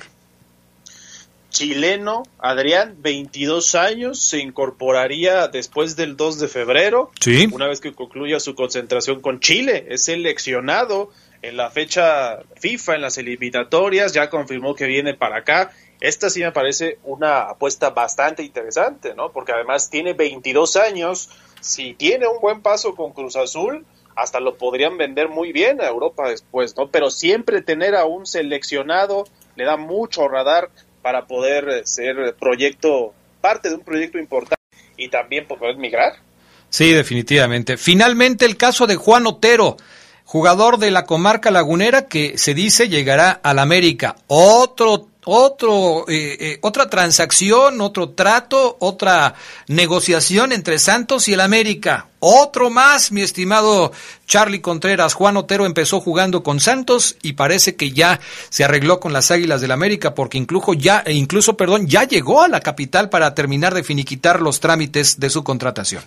[1.49, 7.47] Chileno, Adrián, 22 años, se incorporaría después del 2 de febrero, sí.
[7.53, 11.09] una vez que concluya su concentración con Chile, es seleccionado
[11.41, 16.41] en la fecha FIFA, en las eliminatorias, ya confirmó que viene para acá esta sí
[16.41, 19.31] me parece una apuesta bastante interesante, ¿no?
[19.31, 21.29] Porque además tiene 22 años,
[21.59, 25.87] si tiene un buen paso con Cruz Azul, hasta lo podrían vender muy bien a
[25.87, 26.89] Europa después, ¿no?
[26.89, 30.69] Pero siempre tener a un seleccionado le da mucho radar
[31.01, 34.55] para poder ser proyecto, parte de un proyecto importante
[34.97, 36.13] y también poder migrar.
[36.69, 37.77] Sí, definitivamente.
[37.77, 39.77] Finalmente el caso de Juan Otero,
[40.25, 44.15] jugador de la comarca lagunera que se dice llegará al América.
[44.27, 49.35] Otro otro, eh, eh, otra transacción, otro trato, otra
[49.67, 52.07] negociación entre Santos y el América.
[52.19, 53.91] Otro más, mi estimado
[54.25, 55.13] Charlie Contreras.
[55.13, 59.61] Juan Otero empezó jugando con Santos y parece que ya se arregló con las Águilas
[59.61, 63.73] del América porque incluso ya, e incluso, perdón, ya llegó a la capital para terminar
[63.73, 66.03] de finiquitar los trámites de su contratación.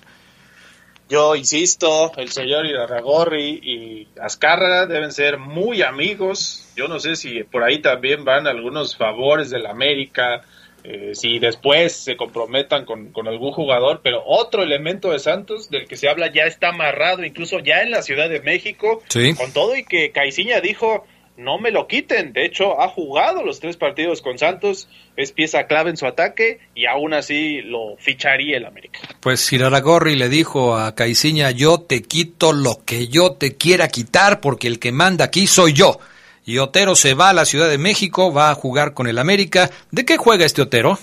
[1.11, 6.73] Yo insisto, el señor Irarragorri y Azcárraga deben ser muy amigos.
[6.77, 10.43] Yo no sé si por ahí también van algunos favores del América,
[10.85, 15.89] eh, si después se comprometan con, con, algún jugador, pero otro elemento de Santos del
[15.89, 19.35] que se habla ya está amarrado, incluso ya en la Ciudad de México, sí.
[19.35, 21.05] con todo y que Caiciña dijo
[21.41, 22.33] no me lo quiten.
[22.33, 26.61] De hecho, ha jugado los tres partidos con Santos, es pieza clave en su ataque
[26.75, 29.01] y aún así lo ficharía el América.
[29.21, 34.41] Pues Giraragorri le dijo a Caiciña, yo te quito lo que yo te quiera quitar
[34.41, 35.99] porque el que manda aquí soy yo.
[36.45, 39.71] Y Otero se va a la Ciudad de México, va a jugar con el América.
[39.91, 40.99] ¿De qué juega este Otero?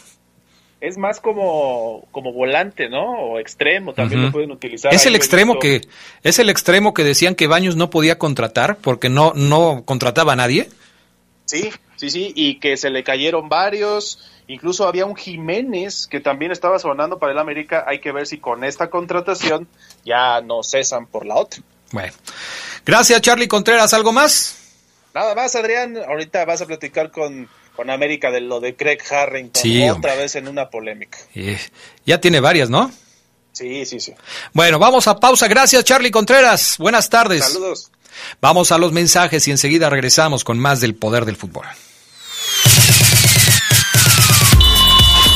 [0.79, 3.11] Es más como, como volante, ¿no?
[3.19, 4.27] O extremo, también uh -huh.
[4.27, 4.93] lo pueden utilizar.
[4.93, 5.81] Es el extremo que
[6.23, 10.35] es el extremo que decían que Baños no podía contratar porque no no contrataba a
[10.35, 10.69] nadie.
[11.45, 16.51] Sí, sí, sí, y que se le cayeron varios, incluso había un Jiménez que también
[16.51, 19.67] estaba sonando para el América, hay que ver si con esta contratación
[20.03, 21.61] ya no cesan por la otra.
[21.91, 22.13] Bueno.
[22.85, 24.57] Gracias Charlie Contreras, ¿algo más?
[25.13, 29.61] Nada más, Adrián, ahorita vas a platicar con con América de lo de Craig Harrington
[29.61, 30.17] sí, otra hombre.
[30.17, 31.19] vez en una polémica.
[31.35, 31.59] Eh,
[32.07, 32.91] ya tiene varias, ¿no?
[33.53, 34.13] Sí, sí, sí.
[34.51, 35.47] Bueno, vamos a pausa.
[35.47, 36.77] Gracias, Charlie Contreras.
[36.79, 37.45] Buenas tardes.
[37.45, 37.91] Saludos.
[38.41, 41.67] Vamos a los mensajes y enseguida regresamos con más del poder del fútbol.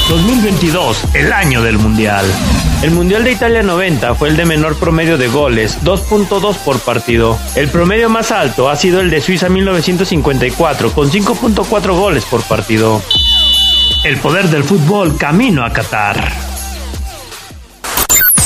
[0.09, 2.25] 2022, el año del Mundial.
[2.81, 7.37] El Mundial de Italia 90 fue el de menor promedio de goles, 2.2 por partido.
[7.53, 12.99] El promedio más alto ha sido el de Suiza 1954, con 5.4 goles por partido.
[14.03, 16.33] El poder del fútbol camino a Qatar.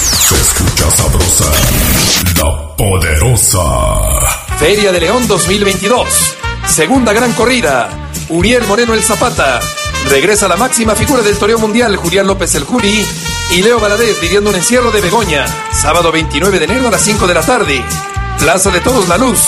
[0.02, 1.52] Se escucha sabrosa,
[2.36, 3.63] la poderosa.
[4.60, 6.36] Feria de León 2022.
[6.67, 7.88] Segunda gran corrida.
[8.28, 9.62] Uriel Moreno el Zapata.
[10.10, 13.06] Regresa la máxima figura del toreo mundial, Julián López el Juri,
[13.51, 15.45] y Leo Valadez viviendo un encierro de Begoña.
[15.71, 17.84] Sábado 29 de enero a las 5 de la tarde.
[18.39, 19.39] Plaza de Todos La Luz.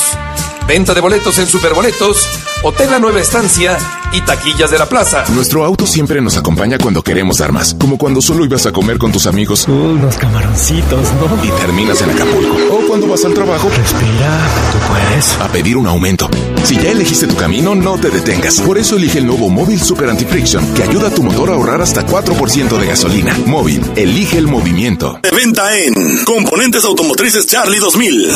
[0.67, 2.27] Venta de boletos en Superboletos,
[2.62, 3.77] Hotel La Nueva Estancia
[4.12, 5.23] y taquillas de la plaza.
[5.29, 8.97] Nuestro auto siempre nos acompaña cuando queremos dar más, como cuando solo ibas a comer
[8.97, 9.65] con tus amigos.
[9.69, 11.45] Unos camaroncitos, ¿no?
[11.45, 12.75] Y terminas en Acapulco.
[12.75, 13.69] O cuando vas al trabajo.
[13.69, 14.39] Respira,
[14.73, 15.38] tú puedes.
[15.39, 16.29] A pedir un aumento.
[16.67, 18.60] Si ya elegiste tu camino, no te detengas.
[18.60, 21.82] Por eso elige el nuevo Móvil Super Anti-Friction, que ayuda a tu motor a ahorrar
[21.82, 23.34] hasta 4% de gasolina.
[23.45, 25.17] Móvil, elige el movimiento.
[25.23, 28.32] De venta en Componentes Automotrices Charlie 2000.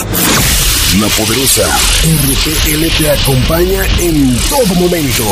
[1.01, 5.25] La poderosa RPL te acompaña en todo momento.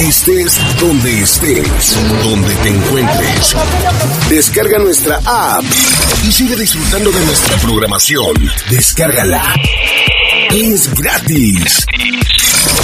[0.00, 3.54] Estés donde estés, donde te encuentres.
[4.28, 5.64] Descarga nuestra app
[6.26, 8.34] y sigue disfrutando de nuestra programación.
[8.68, 9.54] Descárgala.
[10.50, 11.86] Es gratis.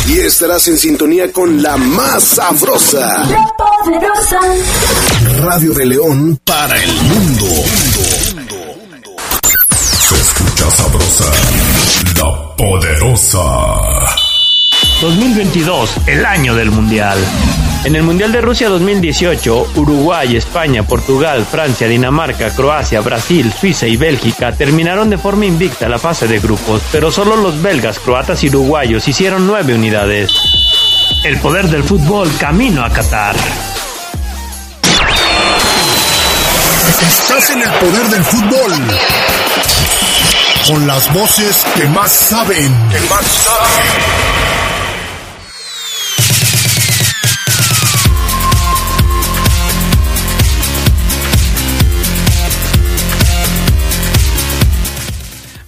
[0.07, 3.25] Y estarás en sintonía con la más sabrosa.
[3.25, 4.41] La poderosa.
[5.41, 7.47] Radio de León para el mundo.
[10.09, 11.33] Se escucha sabrosa.
[12.19, 14.24] La poderosa.
[15.01, 17.19] 2022, el año del Mundial.
[17.85, 23.97] En el Mundial de Rusia 2018, Uruguay, España, Portugal, Francia, Dinamarca, Croacia, Brasil, Suiza y
[23.97, 28.49] Bélgica terminaron de forma invicta la fase de grupos, pero solo los belgas, croatas y
[28.49, 30.31] uruguayos hicieron nueve unidades.
[31.25, 33.37] El poder del fútbol camino a Qatar.
[37.07, 38.73] Estás en el poder del fútbol.
[40.69, 42.73] Con las voces que más saben.
[42.91, 44.64] Que más saben.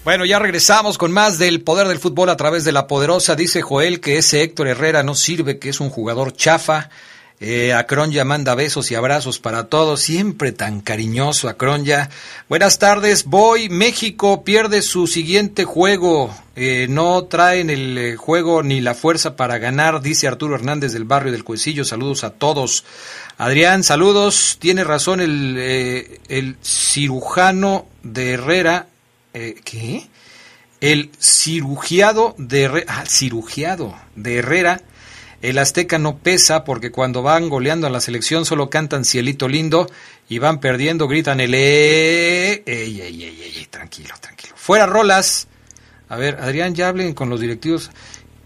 [0.07, 3.35] Bueno, ya regresamos con más del poder del fútbol a través de la poderosa.
[3.35, 6.91] Dice Joel que ese Héctor Herrera no sirve, que es un jugador chafa.
[7.41, 7.75] Eh,
[8.25, 11.49] manda besos y abrazos para todos, siempre tan cariñoso
[11.83, 12.09] ya.
[12.49, 18.81] Buenas tardes, voy, México pierde su siguiente juego, eh, no traen el eh, juego ni
[18.81, 22.85] la fuerza para ganar, dice Arturo Hernández del barrio del Cuecillo, saludos a todos.
[23.39, 28.87] Adrián, saludos, tiene razón el, eh, el cirujano de Herrera,
[29.37, 30.09] eh, ¿qué?
[30.81, 34.81] El cirugiado de ah, cirugiado de Herrera.
[35.43, 39.91] El Azteca no pesa porque cuando van goleando a la selección solo cantan cielito lindo
[40.31, 42.63] y van perdiendo, gritan el e.
[42.65, 44.55] Ey, ey, ey, ey, tranquilo, tranquilo.
[44.57, 45.49] Fuera rolas.
[46.09, 47.91] A ver, Adrián, ya hablen con los directivos.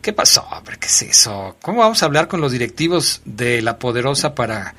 [0.02, 0.76] ¿Qué pasó, hombre?
[0.80, 1.56] ¿Qué es eso?
[1.62, 4.74] ¿Cómo vamos a hablar con los directivos de la poderosa para...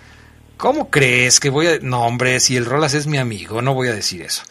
[0.57, 1.80] ¿Cómo crees que voy a...
[1.80, 4.43] No, hombre, si el Rolas es mi amigo, no voy a decir eso.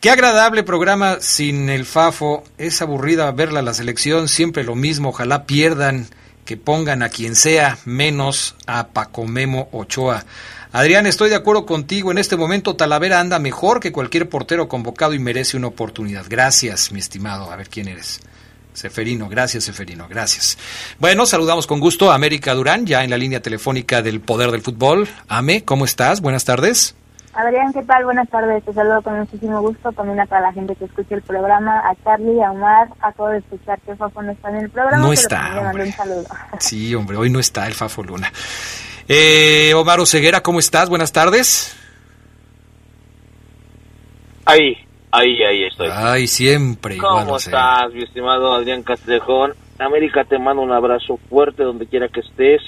[0.00, 2.44] Qué agradable programa sin el Fafo.
[2.56, 5.08] Es aburrida verla la selección, siempre lo mismo.
[5.08, 6.06] Ojalá pierdan,
[6.44, 10.24] que pongan a quien sea, menos a Paco Memo Ochoa.
[10.70, 12.12] Adrián, estoy de acuerdo contigo.
[12.12, 16.26] En este momento Talavera anda mejor que cualquier portero convocado y merece una oportunidad.
[16.28, 17.50] Gracias, mi estimado.
[17.50, 18.20] A ver quién eres.
[18.74, 20.58] Seferino, gracias Seferino, gracias.
[21.00, 24.62] Bueno, saludamos con gusto a América Durán, ya en la línea telefónica del Poder del
[24.62, 25.08] Fútbol.
[25.26, 26.20] Ame, ¿cómo estás?
[26.20, 26.94] Buenas tardes.
[27.34, 28.04] Adrián, ¿qué tal?
[28.04, 28.64] Buenas tardes.
[28.64, 29.92] Te saludo con muchísimo gusto.
[29.92, 32.88] También a toda la gente que escucha el programa, a Charlie, a Omar.
[33.00, 35.06] Acabo de escuchar que Fafo no está en el programa.
[35.06, 35.72] No está.
[35.74, 36.24] Un saludo.
[36.58, 38.32] Sí, hombre, hoy no está el Fafo Luna.
[39.06, 40.88] Eh, Omar Oseguera, ¿cómo estás?
[40.88, 41.76] Buenas tardes.
[44.44, 44.76] Ahí,
[45.12, 45.88] ahí, ahí estoy.
[45.92, 49.52] Ay, siempre ¿Cómo estás, mi estimado Adrián Castrejón?
[49.78, 52.62] América, te mando un abrazo fuerte donde quiera que estés,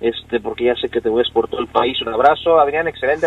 [0.00, 2.00] este, porque ya sé que te ves por todo el país.
[2.02, 3.26] Un abrazo, Adrián, excelente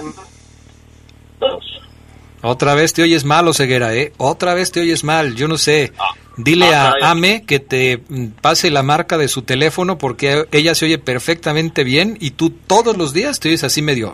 [2.42, 4.14] otra vez te oyes mal, Ceguera, ¿eh?
[4.18, 5.92] Otra vez te oyes mal, yo no sé.
[6.00, 6.14] Ah.
[6.38, 10.74] Dile ah, a Ame que te mm, pase la marca de su teléfono porque ella
[10.74, 14.14] se oye perfectamente bien y tú todos los días te oyes así medio,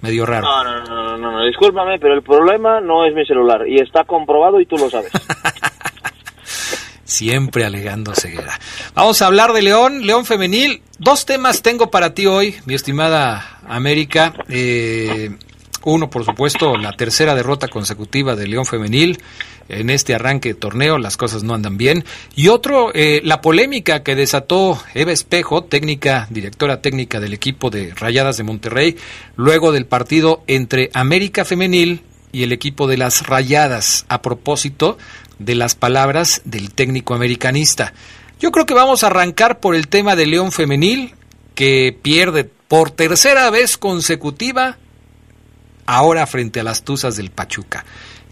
[0.00, 0.46] medio raro.
[0.46, 4.04] No, no, no, no, no, discúlpame, pero el problema no es mi celular y está
[4.04, 5.12] comprobado y tú lo sabes.
[7.04, 8.58] Siempre alegando ceguera.
[8.94, 10.82] Vamos a hablar de León, León Femenil.
[10.98, 14.32] Dos temas tengo para ti hoy, mi estimada América.
[14.48, 15.36] Eh,
[15.88, 19.18] uno, por supuesto, la tercera derrota consecutiva de León Femenil
[19.68, 22.04] en este arranque de torneo, las cosas no andan bien.
[22.34, 27.94] Y otro, eh, la polémica que desató Eva Espejo, técnica, directora técnica del equipo de
[27.94, 28.96] Rayadas de Monterrey,
[29.36, 34.98] luego del partido entre América Femenil y el equipo de las Rayadas, a propósito
[35.38, 37.94] de las palabras del técnico americanista.
[38.40, 41.14] Yo creo que vamos a arrancar por el tema de León Femenil,
[41.54, 44.76] que pierde por tercera vez consecutiva
[45.88, 47.84] ahora frente a las Tuzas del Pachuca.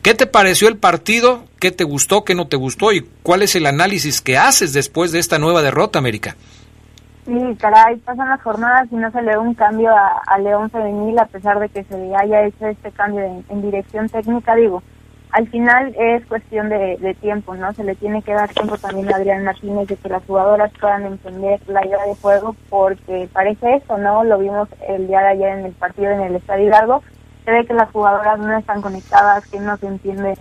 [0.02, 1.46] ¿Qué te pareció el partido?
[1.59, 2.22] ¿Qué te gustó?
[2.22, 2.92] ¿Qué no te gustó?
[2.92, 6.36] ¿Y cuál es el análisis que haces después de esta nueva derrota, América?
[7.24, 11.18] Sí, caray, pasan las jornadas y no se le da un cambio a, León Femenil
[11.18, 14.82] a pesar de que se haya hecho este cambio en, dirección técnica, digo.
[15.30, 17.72] Al final es cuestión de, tiempo, ¿no?
[17.72, 21.04] Se le tiene que dar tiempo también a Adrián Martínez de que las jugadoras puedan
[21.04, 24.22] entender la idea de juego porque parece eso, ¿no?
[24.24, 27.02] Lo vimos el día de ayer en el partido en el Estadio Hidalgo
[27.47, 30.34] se ve que las jugadoras no están conectadas, que no se entienden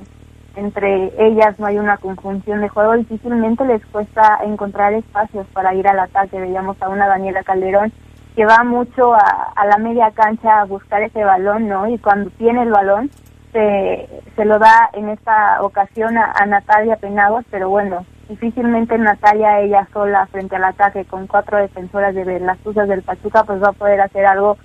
[0.55, 5.87] entre ellas, no hay una conjunción de juego, difícilmente les cuesta encontrar espacios para ir
[5.87, 6.39] al ataque.
[6.39, 7.91] Veíamos a una Daniela Calderón
[8.35, 11.87] que va mucho a, la media cancha a buscar ese balón, ¿no?
[11.87, 13.09] Y cuando tiene el balón,
[13.51, 19.87] se, se lo da en esta ocasión a, Natalia Penagos, pero bueno, difícilmente Natalia ella
[19.93, 23.73] sola frente al ataque con cuatro defensoras de las Tuzas del Pachuca pues va a
[23.73, 24.57] poder hacer algo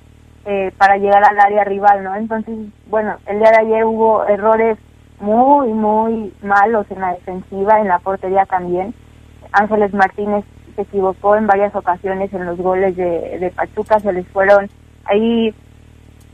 [0.51, 2.17] eh, para llegar al área rival, ¿no?
[2.17, 4.77] Entonces, bueno, el día de ayer hubo errores
[5.21, 8.93] muy, muy malos en la defensiva, en la portería también.
[9.53, 10.45] Ángeles Martínez
[10.75, 14.69] se equivocó en varias ocasiones en los goles de, de Pachuca, se les fueron
[15.05, 15.55] ahí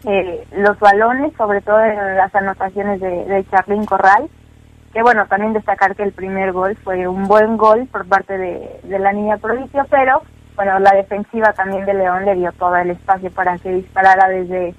[0.06, 3.44] eh, los balones, sobre todo en las anotaciones de, de
[3.84, 4.30] Corral,
[4.94, 8.80] que bueno, también destacar que el primer gol fue un buen gol por parte de,
[8.82, 10.22] de la niña prodigio, pero
[10.56, 14.74] bueno, la defensiva también de León le dio todo el espacio para que disparara desde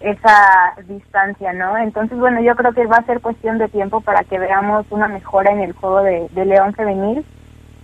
[0.00, 1.78] esa distancia, ¿no?
[1.78, 5.08] Entonces, bueno, yo creo que va a ser cuestión de tiempo para que veamos una
[5.08, 7.24] mejora en el juego de, León femenil,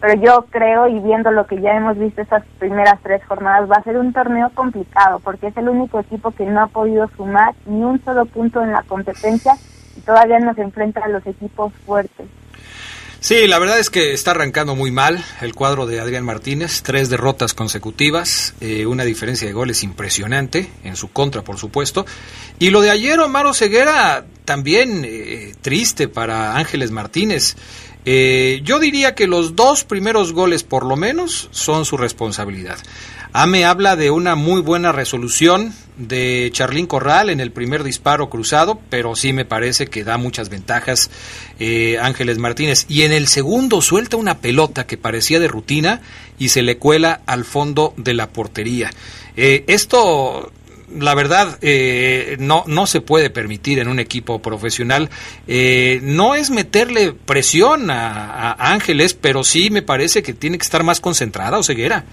[0.01, 3.77] pero yo creo y viendo lo que ya hemos visto esas primeras tres jornadas, va
[3.77, 7.55] a ser un torneo complicado porque es el único equipo que no ha podido sumar
[7.65, 9.55] ni un solo punto en la competencia
[9.97, 12.27] y todavía nos enfrenta a los equipos fuertes.
[13.23, 17.11] Sí, la verdad es que está arrancando muy mal el cuadro de Adrián Martínez, tres
[17.11, 22.07] derrotas consecutivas, eh, una diferencia de goles impresionante, en su contra por supuesto,
[22.59, 27.57] y lo de ayer Omar Ceguera también eh, triste para Ángeles Martínez.
[28.07, 32.79] Eh, yo diría que los dos primeros goles por lo menos son su responsabilidad.
[33.35, 38.81] AME habla de una muy buena resolución de Charlín Corral en el primer disparo cruzado,
[38.91, 41.11] pero sí me parece que da muchas ventajas
[41.59, 42.87] eh, Ángeles Martínez.
[42.89, 46.01] Y en el segundo suelta una pelota que parecía de rutina
[46.39, 48.91] y se le cuela al fondo de la portería.
[49.37, 50.51] Eh, esto
[50.99, 55.11] la verdad eh, no, no se puede permitir en un equipo profesional.
[55.47, 60.65] Eh, no es meterle presión a, a, Ángeles, pero sí me parece que tiene que
[60.65, 62.05] estar más concentrada o ceguera.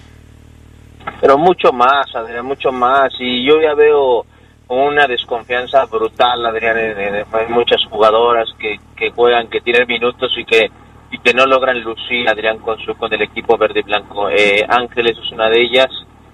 [1.19, 3.13] Pero mucho más, Adrián, mucho más.
[3.19, 4.25] Y yo ya veo
[4.69, 10.69] una desconfianza brutal, Adrián, hay muchas jugadoras que, que juegan, que tienen minutos y que
[11.09, 14.29] y que no logran lucir, Adrián, con su con el equipo verde y blanco.
[14.29, 15.87] Eh, Ángeles es una de ellas.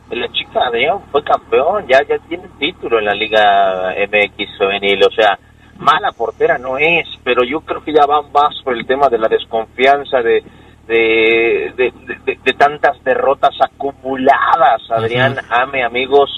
[0.10, 5.12] La chica Adrián fue campeón, ya ya tiene título en la Liga MX juvenil, o
[5.12, 5.40] sea,
[5.80, 9.18] mala portera no es, pero yo creo que ya van más por el tema de
[9.18, 10.44] la desconfianza, de,
[10.88, 11.94] de, de,
[12.26, 16.30] de, tantas derrotas acumuladas, Adrián, ame amigos,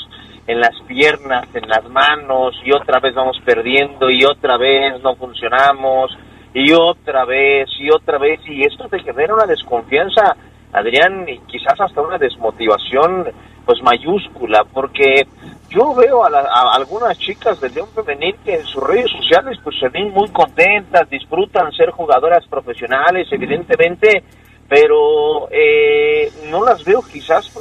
[0.48, 5.16] en las piernas, en las manos, y otra vez vamos perdiendo, y otra vez no
[5.16, 6.16] funcionamos,
[6.54, 10.36] y otra vez, y otra vez, y esto te genera una desconfianza,
[10.72, 13.28] Adrián, y quizás hasta una desmotivación,
[13.66, 15.28] pues mayúscula, porque
[15.76, 19.60] yo veo a, la, a, algunas chicas del León Femenil que en sus redes sociales
[19.62, 24.24] pues se ven muy contentas, disfrutan ser jugadoras profesionales, evidentemente,
[24.70, 27.52] pero eh, no las veo quizás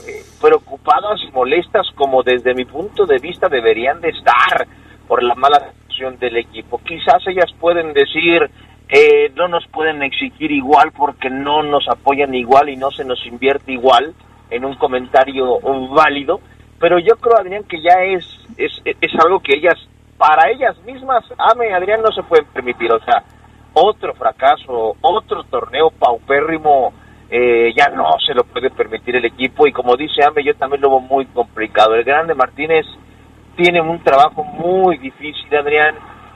[0.41, 4.67] preocupadas y molestas como desde mi punto de vista deberían de estar
[5.09, 6.81] por la mala situación del equipo.
[6.85, 8.49] Quizás ellas pueden decir
[8.89, 13.27] eh, no nos pueden exigir igual porque no nos apoyan igual y no se nos
[13.27, 14.15] invierte igual
[14.51, 15.59] en un comentario
[15.91, 16.41] válido,
[16.85, 18.27] pero yo creo, Adrián, que ya es,
[18.59, 19.73] es, es algo que ellas,
[20.19, 23.23] para ellas mismas, Ame Adrián no se pueden permitir, o sea,
[23.73, 26.93] otro fracaso, otro torneo paupérrimo,
[27.31, 30.83] eh, ya no se lo puede permitir el equipo y como dice Ame, yo también
[30.83, 31.95] lo veo muy complicado.
[31.95, 32.85] El grande Martínez
[33.57, 35.95] tiene un trabajo muy difícil, Adrián,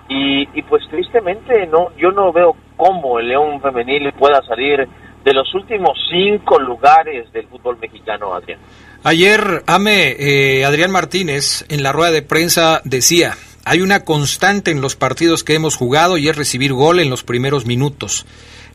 [0.09, 4.89] y, y pues tristemente no, yo no veo cómo el León femenil pueda salir
[5.23, 8.61] de los últimos cinco lugares del fútbol mexicano, Adrián.
[9.05, 14.81] Ayer, Ame, eh, Adrián Martínez, en la rueda de prensa decía, hay una constante en
[14.81, 18.27] los partidos que hemos jugado y es recibir gol en los primeros minutos.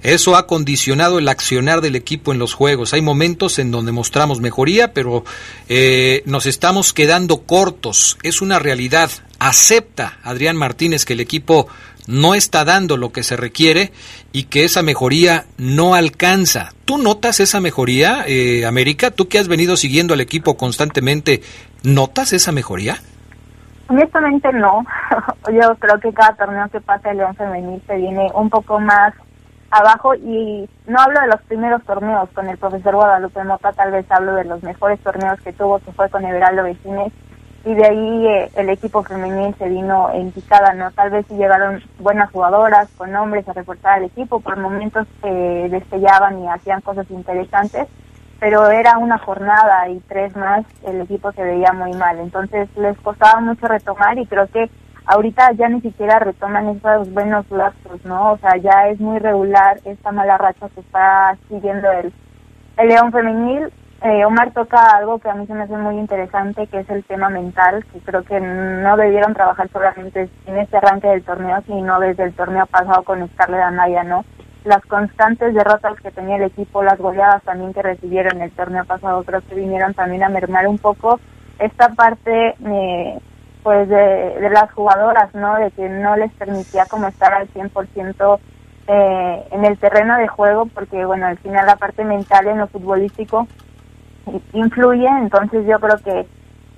[0.02, 2.94] Eso ha condicionado el accionar del equipo en los juegos.
[2.94, 5.24] Hay momentos en donde mostramos mejoría, pero
[5.70, 8.18] eh, nos estamos quedando cortos.
[8.22, 9.10] Es una realidad.
[9.40, 11.68] Acepta Adrián Martínez que el equipo
[12.08, 13.92] no está dando lo que se requiere
[14.32, 16.72] y que esa mejoría no alcanza.
[16.86, 19.12] ¿Tú notas esa mejoría, eh, América?
[19.12, 21.42] Tú que has venido siguiendo al equipo constantemente,
[21.84, 22.98] ¿notas esa mejoría?
[23.88, 24.86] Honestamente no.
[25.52, 29.14] Yo creo que cada torneo que pasa el León Femenil se viene un poco más
[29.72, 34.06] abajo y no hablo de los primeros torneos con el profesor Guadalupe Mota, tal vez
[34.12, 37.12] hablo de los mejores torneos que tuvo, que fue con Everaldo Vecines
[37.66, 40.92] y de ahí eh, el equipo femenil se vino en picada, ¿no?
[40.92, 45.68] Tal vez si llegaron buenas jugadoras con nombres a reforzar al equipo, por momentos eh,
[45.72, 47.88] destellaban y hacían cosas interesantes,
[48.40, 52.98] pero era una jornada y tres más el equipo se veía muy mal, entonces les
[53.00, 54.70] costaba mucho retomar y creo que
[55.06, 58.34] ahorita ya ni siquiera retoman esos buenos lapsos, ¿no?
[58.34, 62.12] O sea, ya es muy regular esta mala racha que está siguiendo el,
[62.78, 63.72] el León femenil
[64.04, 67.06] eh, Omar toca algo que a mí se me hace muy interesante, que es el
[67.06, 72.02] tema mental, que creo que no debieron trabajar solamente en este arranque del torneo, sino
[72.02, 74.26] desde el torneo pasado con Scarlett Anaya, ¿no?
[74.66, 79.24] Las constantes derrotas que tenía el equipo, las goleadas también que recibieron el torneo pasado,
[79.24, 81.22] creo que vinieron también a mermar un poco
[81.60, 83.20] esta parte, eh,
[83.64, 85.56] pues, de, las jugadoras, ¿no?
[85.56, 88.40] De que no les permitía como estar al 100%
[88.86, 92.68] eh, en el terreno de juego, porque, bueno, al final la parte mental en lo
[92.68, 93.48] futbolístico
[94.54, 96.28] influye, entonces yo creo que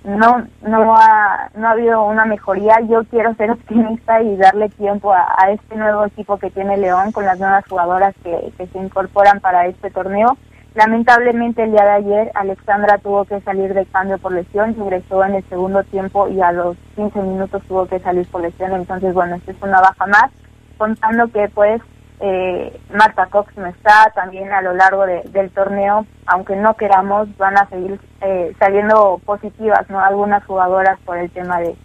[0.03, 2.79] no no ha, no ha habido una mejoría.
[2.81, 7.25] Yo quiero ser optimista y darle tiempo a, este nuevo equipo que tiene León con
[7.25, 10.37] las nuevas jugadoras que, que se incorporan para este torneo.
[10.75, 15.35] Lamentablemente el día de ayer Alexandra tuvo que salir de cambio por lesión, ingresó en
[15.35, 19.35] el segundo tiempo y a los 15 minutos tuvo que salir por lesión, entonces bueno,
[19.35, 20.31] esta es una baja más,
[20.77, 21.81] contando que pues
[22.19, 27.27] eh, Marta Cox no está, también a lo largo de- del torneo, aunque no queramos,
[27.37, 29.99] van a seguir eh, saliendo positivas, ¿no?
[29.99, 31.75] Algunas jugadoras por el tema de,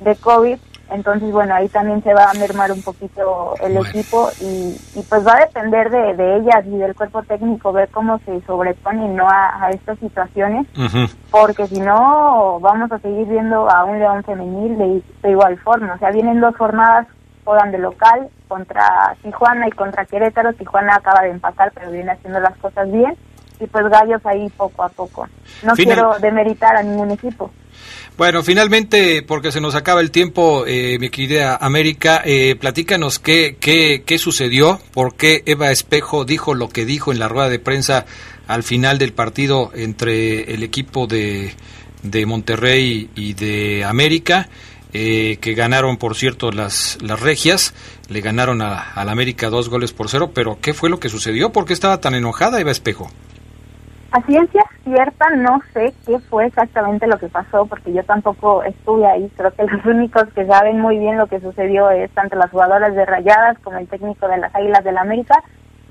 [0.00, 0.58] de COVID,
[0.90, 5.26] entonces bueno, ahí también se va a mermar un poquito el equipo y, y pues
[5.26, 9.26] va a depender de, de ellas y del cuerpo técnico ver cómo se sobreponen ¿no?
[9.26, 10.66] a, a estas situaciones,
[11.30, 15.94] porque si no vamos a seguir viendo a un León femenil de, de igual forma,
[15.94, 17.06] o sea, vienen dos jornadas,
[17.44, 22.40] juegan de local contra Tijuana y contra Querétaro, Tijuana acaba de empatar pero viene haciendo
[22.40, 23.16] las cosas bien
[23.60, 25.28] y pues Gallos ahí poco a poco.
[25.62, 27.50] No Final- quiero demeritar a ningún equipo.
[28.18, 33.56] Bueno, finalmente, porque se nos acaba el tiempo, eh, mi querida América, eh, platícanos qué,
[33.58, 37.58] qué, qué sucedió, por qué Eva Espejo dijo lo que dijo en la rueda de
[37.58, 38.04] prensa
[38.48, 41.54] al final del partido entre el equipo de,
[42.02, 44.48] de Monterrey y de América,
[44.92, 47.74] eh, que ganaron, por cierto, las, las regias,
[48.08, 51.50] le ganaron a, al América dos goles por cero, pero ¿qué fue lo que sucedió?
[51.50, 53.08] ¿Por qué estaba tan enojada Eva Espejo?
[54.12, 59.06] A ciencia cierta no sé qué fue exactamente lo que pasó porque yo tampoco estuve
[59.06, 59.30] ahí.
[59.36, 62.94] Creo que los únicos que saben muy bien lo que sucedió es tanto las jugadoras
[62.94, 65.42] de Rayadas como el técnico de las Águilas del la América.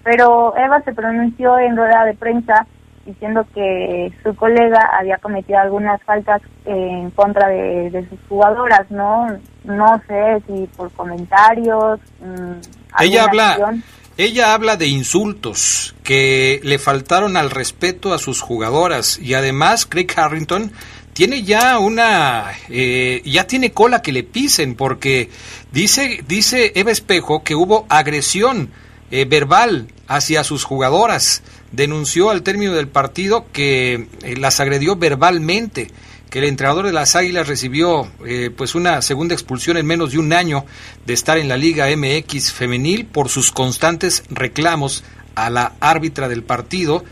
[0.03, 2.67] Pero Eva se pronunció en rueda de prensa
[3.05, 9.27] diciendo que su colega había cometido algunas faltas en contra de, de sus jugadoras, ¿no?
[9.63, 11.99] No sé si por comentarios.
[12.19, 12.53] mm,
[12.99, 13.83] Ella habla, acción.
[14.17, 20.07] ella habla de insultos que le faltaron al respeto a sus jugadoras y además Craig
[20.15, 20.71] Harrington
[21.13, 25.29] tiene ya una, eh, ya tiene cola que le pisen porque
[25.71, 28.69] dice, dice Eva Espejo que hubo agresión
[29.11, 31.43] eh, verbal hacia sus jugadoras.
[31.71, 35.89] Denunció al término del partido que eh, las agredió verbalmente
[36.31, 40.17] que el entrenador de las Águilas recibió eh, pues una segunda expulsión en menos de
[40.17, 40.65] un año
[41.05, 45.03] de estar en la Liga MX femenil por sus constantes reclamos
[45.35, 47.03] a la árbitra del partido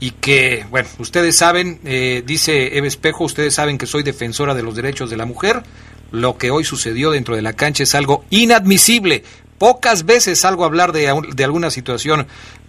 [0.00, 4.62] y que, bueno, ustedes saben, eh, dice Eve Espejo, ustedes saben que soy defensora de
[4.62, 5.64] los derechos de la mujer,
[6.12, 9.24] lo que hoy sucedió dentro de la cancha es algo inadmisible.
[9.58, 12.28] Pocas veces salgo a hablar de, de alguna situación,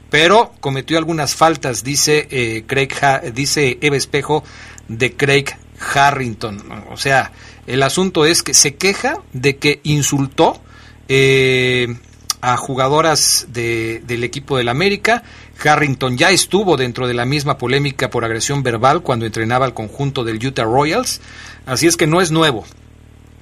[0.10, 2.90] pero cometió algunas faltas, dice eh, Craig,
[3.34, 4.44] dice Eve Espejo
[4.88, 5.46] de Craig
[5.94, 6.84] Harrington.
[6.92, 7.32] O sea,
[7.68, 10.62] el asunto es que se queja de que insultó
[11.08, 11.96] eh,
[12.42, 15.24] a jugadoras de- del equipo del América.
[15.64, 20.24] Harrington ya estuvo dentro de la misma polémica por agresión verbal cuando entrenaba al conjunto
[20.24, 21.20] del Utah Royals.
[21.66, 22.66] Así es que no es nuevo.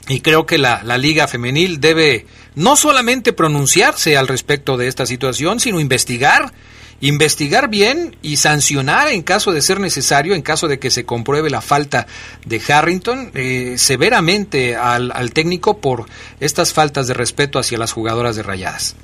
[0.07, 5.05] Y creo que la, la Liga Femenil debe no solamente pronunciarse al respecto de esta
[5.05, 6.51] situación, sino investigar,
[7.01, 11.49] investigar bien y sancionar en caso de ser necesario, en caso de que se compruebe
[11.49, 12.07] la falta
[12.45, 16.05] de Harrington, eh, severamente al, al técnico por
[16.39, 18.95] estas faltas de respeto hacia las jugadoras de rayadas.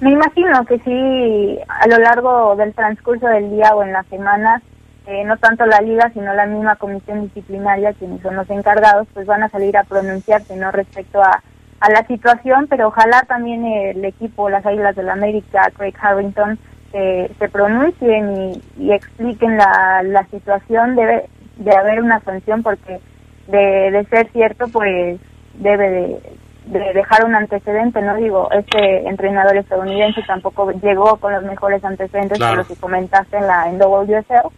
[0.00, 4.62] Me imagino que sí, a lo largo del transcurso del día o en las semanas,
[5.06, 9.26] eh, no tanto la liga, sino la misma comisión disciplinaria, quienes son los encargados, pues
[9.26, 11.42] van a salir a pronunciarse no respecto a,
[11.80, 16.58] a la situación, pero ojalá también el equipo, las Águilas del América, Craig Harrington,
[16.92, 20.96] eh, se pronuncien y, y expliquen la, la situación.
[20.96, 23.00] Debe de haber una sanción porque
[23.48, 25.20] de, de ser cierto, pues
[25.54, 26.20] debe de,
[26.66, 28.16] de dejar un antecedente, ¿no?
[28.16, 32.56] Digo, este entrenador estadounidense tampoco llegó con los mejores antecedentes Claro.
[32.56, 34.48] lo que comentaste en la en WSL,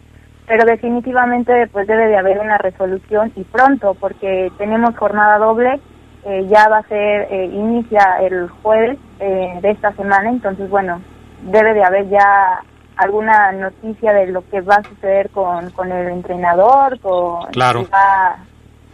[0.49, 5.79] pero definitivamente pues debe de haber una resolución y pronto, porque tenemos jornada doble,
[6.25, 11.01] eh, ya va a ser, eh, inicia el jueves eh, de esta semana, entonces bueno,
[11.43, 12.61] debe de haber ya
[12.97, 17.81] alguna noticia de lo que va a suceder con, con el entrenador, con Claro.
[17.85, 18.37] si va-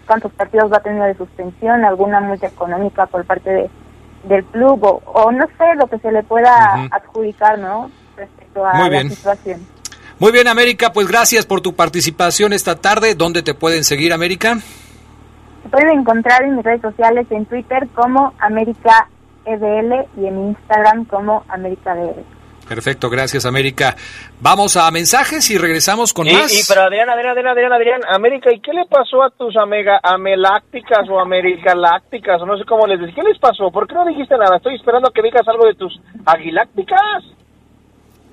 [0.06, 3.70] cuántos partidos va a tener de suspensión, alguna multa económica por parte de,
[4.26, 7.90] del club o, o no sé lo que se le pueda adjudicar, ¿no?
[8.18, 9.10] Respecto a Muy la bien.
[9.10, 9.66] situación.
[10.18, 13.16] Muy bien, América, pues gracias por tu participación esta tarde.
[13.16, 14.58] ¿Dónde te pueden seguir, América?
[15.64, 19.10] Se pueden encontrar en mis redes sociales en Twitter como América
[19.46, 22.24] EDL y en Instagram como América DL.
[22.68, 23.96] Perfecto, gracias, América.
[24.42, 26.52] Vamos a mensajes y regresamos con y, más.
[26.52, 30.00] y pero Adrián, Adrián, Adrián, Adrián, Adrián, América, ¿y qué le pasó a tus amega,
[30.02, 33.16] amelácticas o americalácticas o no sé cómo les decís?
[33.16, 33.70] ¿Qué les pasó?
[33.70, 34.58] ¿Por qué no dijiste nada?
[34.58, 35.94] Estoy esperando a que digas algo de tus
[36.26, 37.24] aguilácticas.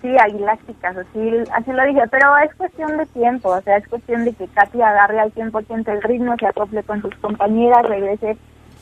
[0.02, 4.24] Sí, aguilácticas, así, así lo dije, pero es cuestión de tiempo, o sea, es cuestión
[4.24, 8.36] de que Katy agarre al 100% el ritmo, se acople con sus compañeras, regrese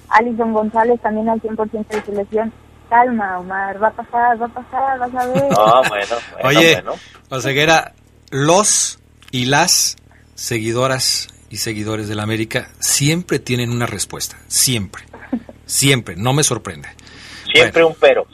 [0.09, 2.53] Alison González también al 100% de su lesión.
[2.89, 5.45] Calma, Omar, va a pasar, va a pasar, vas a ver.
[5.57, 6.93] Ah, bueno, bueno, Oye, bueno.
[7.29, 7.93] Oseguera,
[8.31, 8.99] los
[9.31, 9.97] y las
[10.35, 15.05] seguidoras y seguidores de la América siempre tienen una respuesta, siempre,
[15.67, 16.89] siempre, no me sorprende.
[17.53, 18.27] Siempre un pero,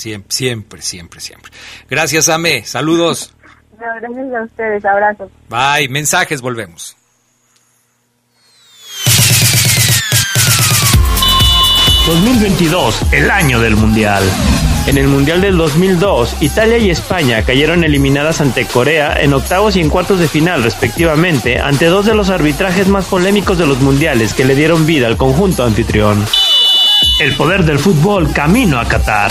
[0.00, 0.32] siempre.
[0.32, 1.52] Siempre, siempre, siempre.
[1.88, 3.34] Gracias, Ame, saludos.
[3.78, 5.30] No, gracias a ustedes, abrazos.
[5.48, 6.96] Bye, mensajes, volvemos.
[12.06, 14.24] 2022, el año del Mundial.
[14.86, 19.80] En el Mundial del 2002, Italia y España cayeron eliminadas ante Corea en octavos y
[19.80, 24.34] en cuartos de final respectivamente ante dos de los arbitrajes más polémicos de los mundiales
[24.34, 26.24] que le dieron vida al conjunto anfitrión.
[27.20, 29.30] El poder del fútbol camino a Qatar.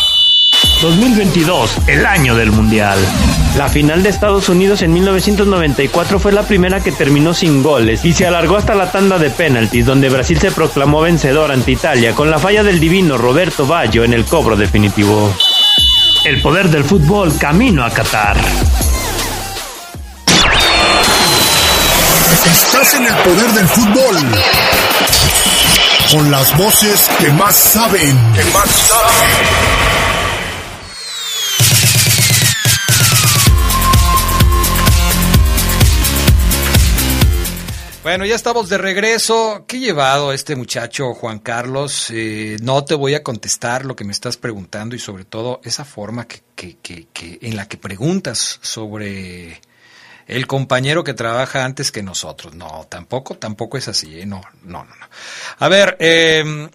[0.81, 2.97] 2022, el año del Mundial.
[3.55, 8.13] La final de Estados Unidos en 1994 fue la primera que terminó sin goles y
[8.13, 12.31] se alargó hasta la tanda de penaltis donde Brasil se proclamó vencedor ante Italia con
[12.31, 15.31] la falla del divino Roberto Baggio en el cobro definitivo.
[16.25, 18.37] El poder del fútbol camino a Qatar.
[22.51, 24.17] Estás en el poder del fútbol.
[26.11, 28.17] Con las voces que más saben.
[28.33, 30.00] Que más saben.
[38.03, 39.65] Bueno, ya estamos de regreso.
[39.67, 42.07] ¿Qué llevado este muchacho, Juan Carlos?
[42.09, 45.85] Eh, no te voy a contestar lo que me estás preguntando y sobre todo esa
[45.85, 49.61] forma que, que, que, que en la que preguntas sobre
[50.25, 52.55] el compañero que trabaja antes que nosotros.
[52.55, 54.19] No, tampoco, tampoco es así.
[54.19, 54.25] ¿eh?
[54.25, 55.05] No, no, no, no.
[55.59, 56.69] A ver, eh,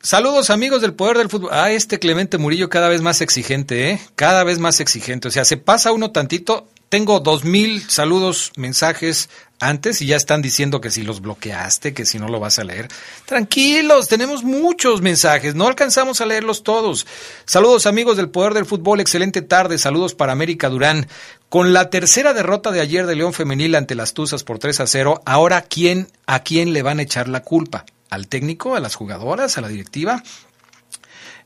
[0.00, 1.50] saludos amigos del Poder del Fútbol.
[1.52, 4.00] Ah, este Clemente Murillo cada vez más exigente, ¿eh?
[4.14, 5.28] Cada vez más exigente.
[5.28, 6.66] O sea, se pasa uno tantito.
[6.88, 9.28] Tengo dos mil saludos, mensajes
[9.58, 12.64] antes y ya están diciendo que si los bloqueaste, que si no lo vas a
[12.64, 12.88] leer.
[13.24, 17.06] Tranquilos, tenemos muchos mensajes, no alcanzamos a leerlos todos.
[17.44, 21.08] Saludos amigos del Poder del Fútbol, excelente tarde, saludos para América Durán.
[21.48, 24.86] Con la tercera derrota de ayer de León Femenil ante las Tuzas por 3 a
[24.86, 27.84] 0, ahora quién a quién le van a echar la culpa?
[28.10, 30.22] ¿Al técnico, a las jugadoras, a la directiva?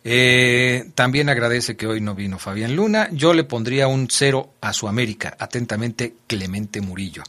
[0.03, 3.09] Eh, también agradece que hoy no vino Fabián Luna.
[3.13, 5.37] Yo le pondría un cero a su América.
[5.39, 7.23] Atentamente, Clemente Murillo.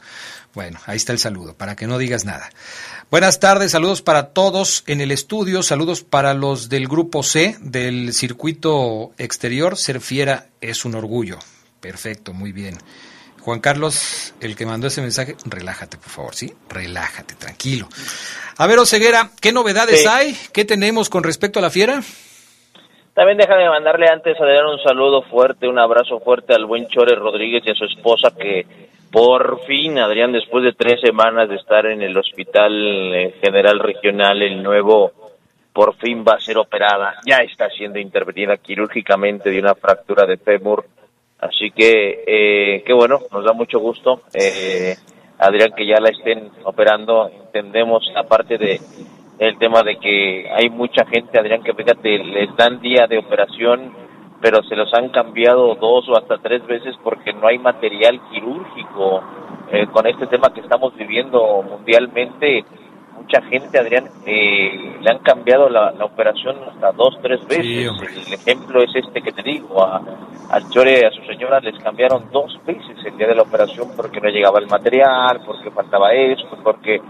[0.53, 2.49] Bueno, ahí está el saludo, para que no digas nada.
[3.09, 8.13] Buenas tardes, saludos para todos en el estudio, saludos para los del grupo C del
[8.13, 9.77] circuito exterior.
[9.77, 11.39] Ser fiera es un orgullo.
[11.79, 12.77] Perfecto, muy bien.
[13.39, 16.53] Juan Carlos, el que mandó ese mensaje, relájate, por favor, ¿sí?
[16.69, 17.89] Relájate, tranquilo.
[18.57, 20.07] A ver, Oseguera, ¿qué novedades Sí.
[20.07, 20.37] hay?
[20.53, 22.03] ¿Qué tenemos con respecto a la fiera?
[23.13, 27.15] También déjame mandarle antes a Adrián un saludo fuerte, un abrazo fuerte al buen Chore
[27.15, 28.65] Rodríguez y a su esposa que
[29.11, 34.41] por fin, Adrián, después de tres semanas de estar en el Hospital eh, General Regional,
[34.41, 35.11] el nuevo
[35.73, 37.15] por fin va a ser operada.
[37.25, 40.85] Ya está siendo intervenida quirúrgicamente de una fractura de fémur.
[41.39, 44.21] Así que, eh, qué bueno, nos da mucho gusto.
[44.33, 44.95] Eh,
[45.39, 47.29] Adrián, que ya la estén operando.
[47.29, 48.79] Entendemos la parte de
[49.41, 53.91] el tema de que hay mucha gente, Adrián, que fíjate, les dan día de operación,
[54.39, 59.23] pero se los han cambiado dos o hasta tres veces porque no hay material quirúrgico.
[59.71, 62.63] Eh, con este tema que estamos viviendo mundialmente,
[63.15, 67.89] mucha gente, Adrián, eh, le han cambiado la, la operación hasta dos, tres veces.
[68.27, 70.03] el ejemplo es este que te digo, a,
[70.51, 74.21] al Chore, a su señora, les cambiaron dos veces el día de la operación porque
[74.21, 77.01] no llegaba el material, porque faltaba esto, porque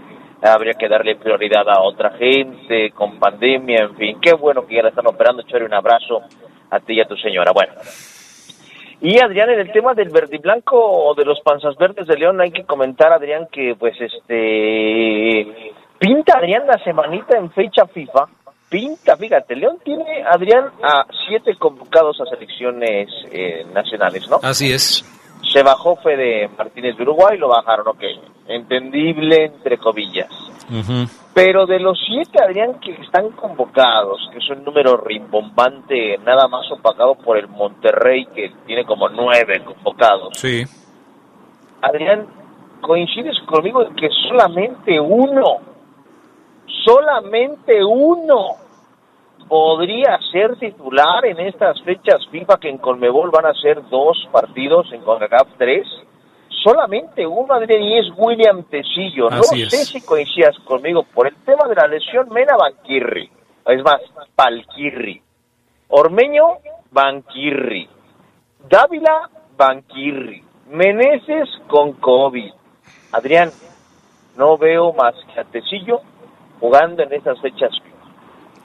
[0.42, 4.82] habría que darle prioridad a otra gente con pandemia, en fin, qué bueno que ya
[4.82, 6.22] la están operando, Chore, un abrazo
[6.70, 7.52] a ti y a tu señora.
[7.52, 7.72] Bueno,
[9.00, 12.16] Y Adrián, en el tema del verde y blanco o de los panzas verdes de
[12.16, 18.26] León, hay que comentar, Adrián, que pues este pinta Adrián la semanita en fecha FIFA.
[18.68, 24.40] Pinta, fíjate, León tiene, Adrián, a siete convocados a selecciones eh, nacionales, ¿no?
[24.42, 25.04] Así es.
[25.42, 28.02] Se bajó Fede Martínez de Uruguay, lo bajaron, ok.
[28.48, 30.30] Entendible, entre comillas.
[31.34, 36.70] Pero de los siete, Adrián, que están convocados, que es un número rimbombante, nada más
[36.70, 40.38] opacado por el Monterrey, que tiene como nueve convocados.
[40.38, 40.64] Sí.
[41.82, 42.26] Adrián,
[42.80, 45.58] coincides conmigo en que solamente uno,
[46.84, 48.56] solamente uno
[49.48, 54.92] podría ser titular en estas fechas FIFA que en Conmebol van a ser dos partidos,
[54.92, 55.86] en CONCACAF tres.
[56.64, 59.30] Solamente uno, Adrián, y es William Tecillo.
[59.30, 59.88] No Así sé es.
[59.88, 63.28] si coincidas conmigo por el tema de la lesión Mena Banquirri.
[63.66, 64.00] Es más,
[64.34, 65.20] Palquirri.
[65.88, 66.58] Ormeño,
[66.90, 67.88] Banquirri.
[68.68, 70.42] Dávila, Banquirri.
[70.70, 72.52] Meneses con COVID.
[73.12, 73.50] Adrián,
[74.36, 76.00] no veo más que a Tecillo
[76.60, 77.70] jugando en estas fechas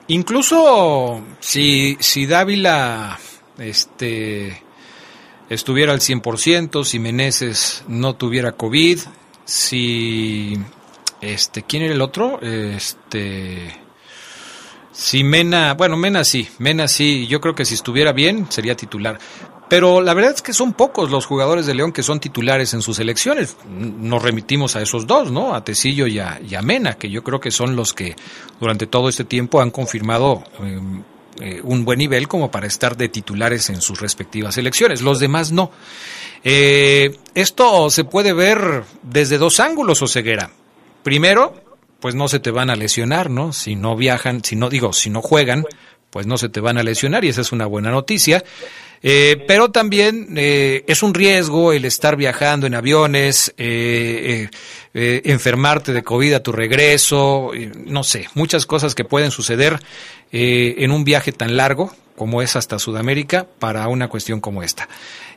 [0.09, 3.19] Incluso si, si Dávila
[3.57, 4.63] este,
[5.49, 8.99] estuviera al 100%, si Meneses no tuviera COVID,
[9.45, 10.57] si...
[11.19, 12.39] Este, ¿Quién era el otro?
[12.41, 13.87] Este...
[14.91, 19.19] Si Mena, bueno, Mena sí, Mena sí, yo creo que si estuviera bien sería titular.
[19.69, 22.81] Pero la verdad es que son pocos los jugadores de León que son titulares en
[22.81, 23.57] sus elecciones.
[23.67, 25.53] Nos remitimos a esos dos, ¿no?
[25.53, 28.15] A Tecillo y a, Mena, que yo creo que son los que
[28.59, 30.79] durante todo este tiempo han confirmado eh,
[31.41, 35.01] eh, un buen nivel como para estar de titulares en sus respectivas elecciones.
[35.01, 35.71] Los demás no.
[36.43, 40.49] Eh, esto se puede ver desde dos ángulos, Oseguera.
[41.03, 41.61] Primero,
[41.99, 43.53] pues no se te van a lesionar, ¿no?
[43.53, 45.65] Si no viajan, si no digo, si no juegan,
[46.09, 48.43] pues no se te van a lesionar y esa es una buena noticia.
[49.03, 54.57] Eh, pero también eh, es un riesgo el estar viajando en aviones, eh, eh,
[54.93, 59.79] eh, enfermarte de COVID a tu regreso, eh, no sé, muchas cosas que pueden suceder
[60.29, 64.89] en un viaje tan largo como es hasta Sudamérica para una cuestión como esta.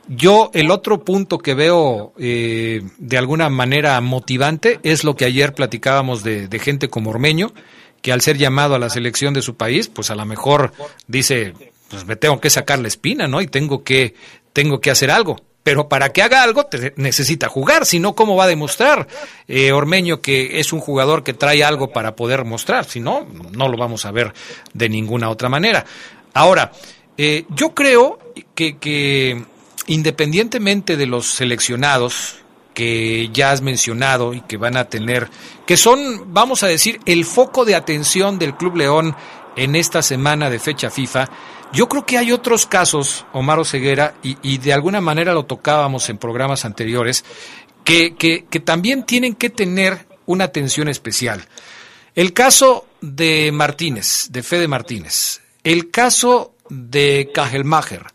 [0.07, 6.23] Yo el otro punto que veo de alguna manera motivante es lo que ayer platicábamos
[6.23, 7.53] de, de gente como Ormeño,
[8.01, 10.73] que al ser llamado a la selección de su país, pues a lo mejor
[11.07, 11.53] dice,
[11.91, 13.41] pues me tengo que sacar la espina, ¿no?
[13.41, 14.15] Y tengo que,
[14.53, 15.39] tengo que hacer algo.
[15.63, 19.07] Pero para que haga algo te necesita jugar, si no, ¿cómo va a demostrar
[19.47, 22.85] eh, Ormeño que es un jugador que trae algo para poder mostrar?
[22.85, 24.33] Si no, no lo vamos a ver
[24.73, 25.85] de ninguna otra manera.
[26.33, 26.71] Ahora,
[27.15, 28.17] eh, yo creo
[28.55, 29.43] que, que
[29.85, 32.37] independientemente de los seleccionados
[32.73, 35.29] que ya has mencionado y que van a tener,
[35.67, 39.15] que son, vamos a decir, el foco de atención del Club León
[39.55, 41.29] en esta semana de fecha FIFA,
[41.73, 46.17] yo creo que hay otros casos, Omar Ceguera, y, de alguna manera lo tocábamos en
[46.17, 47.23] programas anteriores,
[47.83, 51.47] que, que, también tienen que tener una atención especial.
[52.13, 58.05] El caso de Martínez, de Fede Martínez, el caso de Cajelmacher,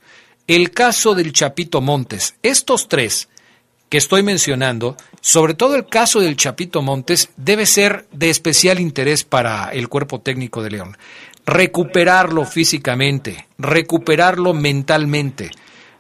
[0.47, 3.29] el caso del Chapito Montes, estos tres
[3.89, 9.25] que estoy mencionando, sobre todo el caso del Chapito Montes, debe ser de especial interés
[9.25, 10.97] para el cuerpo técnico de León.
[11.45, 15.51] Recuperarlo físicamente, recuperarlo mentalmente,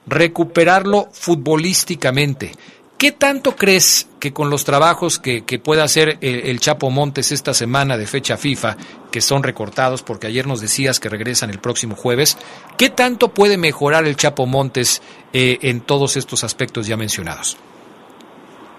[0.06, 2.52] recuperarlo futbolísticamente.
[2.98, 7.52] ¿Qué tanto crees que con los trabajos que, que pueda hacer el, Chapo Montes esta
[7.52, 8.76] semana de fecha FIFA,
[9.12, 12.38] que son recortados porque ayer nos decías que regresan el próximo jueves,
[12.78, 15.02] qué tanto puede mejorar el Chapo Montes
[15.34, 17.58] eh, en todos estos aspectos ya mencionados?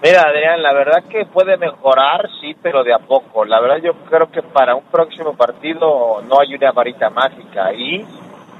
[0.02, 3.44] Mira, Adrián, la verdad que puede mejorar, sí, pero de a poco.
[3.44, 8.06] La verdad yo creo que para un próximo partido no hay una varita mágica y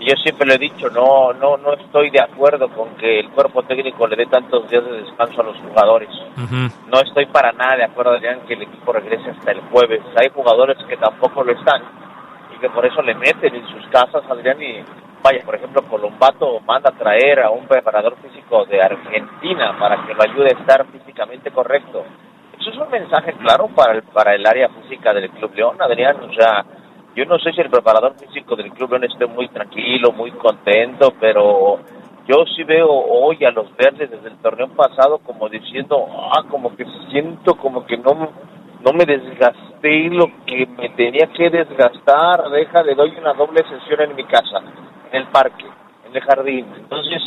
[0.01, 3.63] yo siempre lo he dicho, no, no, no estoy de acuerdo con que el cuerpo
[3.65, 6.09] técnico le dé tantos días de descanso a los jugadores.
[6.37, 6.73] Uh -huh.
[6.87, 10.01] No estoy para nada de acuerdo, Adrián, que el equipo regrese hasta el jueves.
[10.21, 11.83] Hay jugadores que tampoco lo están
[12.61, 14.83] que por eso le meten en sus casas, Adrián, y
[15.23, 20.15] vaya, por ejemplo, Colombato manda a traer a un preparador físico de Argentina para que
[20.15, 22.05] lo ayude a estar físicamente correcto.
[22.59, 26.17] Eso es un mensaje claro para el, para el área física del Club León, Adrián,
[26.23, 26.65] o sea,
[27.15, 31.15] yo no sé si el preparador físico del Club León esté muy tranquilo, muy contento,
[31.19, 31.79] pero
[32.29, 36.77] yo sí veo hoy a los verdes desde el torneo pasado como diciendo, ah, como
[36.77, 38.31] que siento como que no,
[38.85, 44.01] no me desgasté lo que me tenía que desgastar, deja, le doy una doble sesión
[44.03, 44.61] en mi casa,
[45.11, 45.67] en el parque,
[46.07, 46.67] en el jardín.
[46.77, 47.23] Entonces,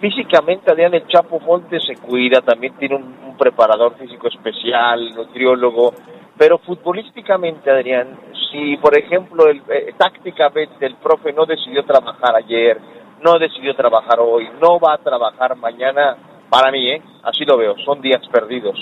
[0.00, 5.94] físicamente Adrián el Chapo Montes se cuida, también tiene un, un preparador físico especial, nutriólogo,
[6.36, 8.18] pero futbolísticamente, Adrián,
[8.50, 12.78] si por ejemplo, el, eh, tácticamente el profe no decidió trabajar ayer,
[13.22, 16.16] no decidió trabajar hoy, no va a trabajar mañana,
[16.48, 17.02] para mí, ¿eh?
[17.22, 18.78] así lo veo, son días perdidos.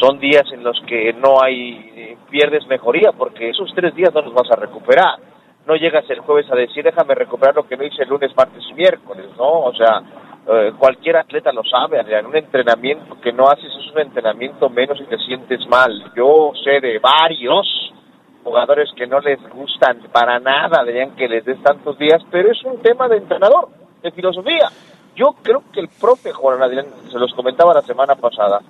[0.00, 4.34] Son días en los que no hay, pierdes mejoría, porque esos tres días no los
[4.34, 5.18] vas a recuperar.
[5.66, 8.62] No llegas el jueves a decir, déjame recuperar lo que no hice el lunes, martes
[8.68, 9.62] y miércoles, ¿no?
[9.62, 10.02] O sea,
[10.46, 15.00] eh, cualquier atleta lo sabe, Adrián, un entrenamiento que no haces es un entrenamiento menos
[15.00, 16.12] y te sientes mal.
[16.14, 17.92] Yo sé de varios
[18.42, 22.62] jugadores que no les gustan para nada, Adrián, que les des tantos días, pero es
[22.64, 23.68] un tema de entrenador,
[24.02, 24.68] de filosofía.
[25.16, 28.60] Yo creo que el profe Juan Adrián, se los comentaba la semana pasada,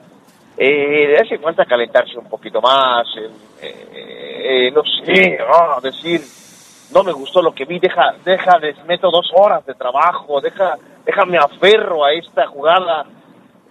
[0.57, 3.29] eh, hace falta calentarse un poquito más, eh,
[3.61, 6.21] eh, no sé, ah, decir,
[6.93, 11.39] no me gustó lo que vi, deja, deja, meto dos horas de trabajo, deja, déjame
[11.39, 13.05] aferro a esta jugada.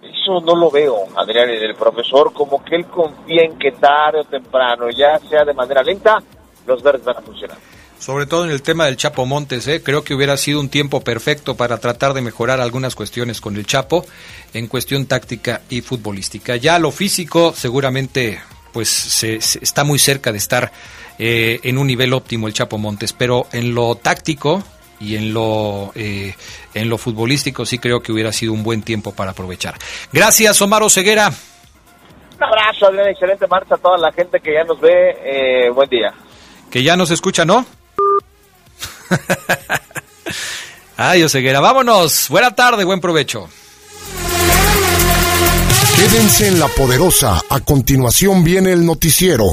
[0.02, 4.20] Eso no lo veo, Adrián, y del profesor, como que él confía en que tarde
[4.20, 6.22] o temprano, ya sea de manera lenta,
[6.66, 7.56] los verdes van a funcionar.
[8.04, 9.82] Sobre todo en el tema del Chapo Montes, ¿eh?
[9.82, 13.64] creo que hubiera sido un tiempo perfecto para tratar de mejorar algunas cuestiones con el
[13.64, 14.04] Chapo
[14.52, 16.56] en cuestión táctica y futbolística.
[16.56, 18.42] Ya lo físico seguramente
[18.74, 20.70] pues se, se está muy cerca de estar
[21.18, 24.62] eh, en un nivel óptimo el Chapo Montes, pero en lo táctico
[25.00, 26.34] y en lo eh,
[26.74, 29.76] en lo futbolístico sí creo que hubiera sido un buen tiempo para aprovechar.
[30.12, 31.32] Gracias, Omar Ceguera.
[32.36, 35.16] Un abrazo, Adrián, excelente marcha a toda la gente que ya nos ve.
[35.24, 36.12] Eh, buen día.
[36.70, 37.64] Que ya nos escucha, ¿no?
[40.96, 42.26] Ay, Oseguera, vámonos.
[42.28, 43.48] Buena tarde, buen provecho.
[45.96, 47.40] Quédense en la poderosa.
[47.48, 49.46] A continuación viene el noticiero.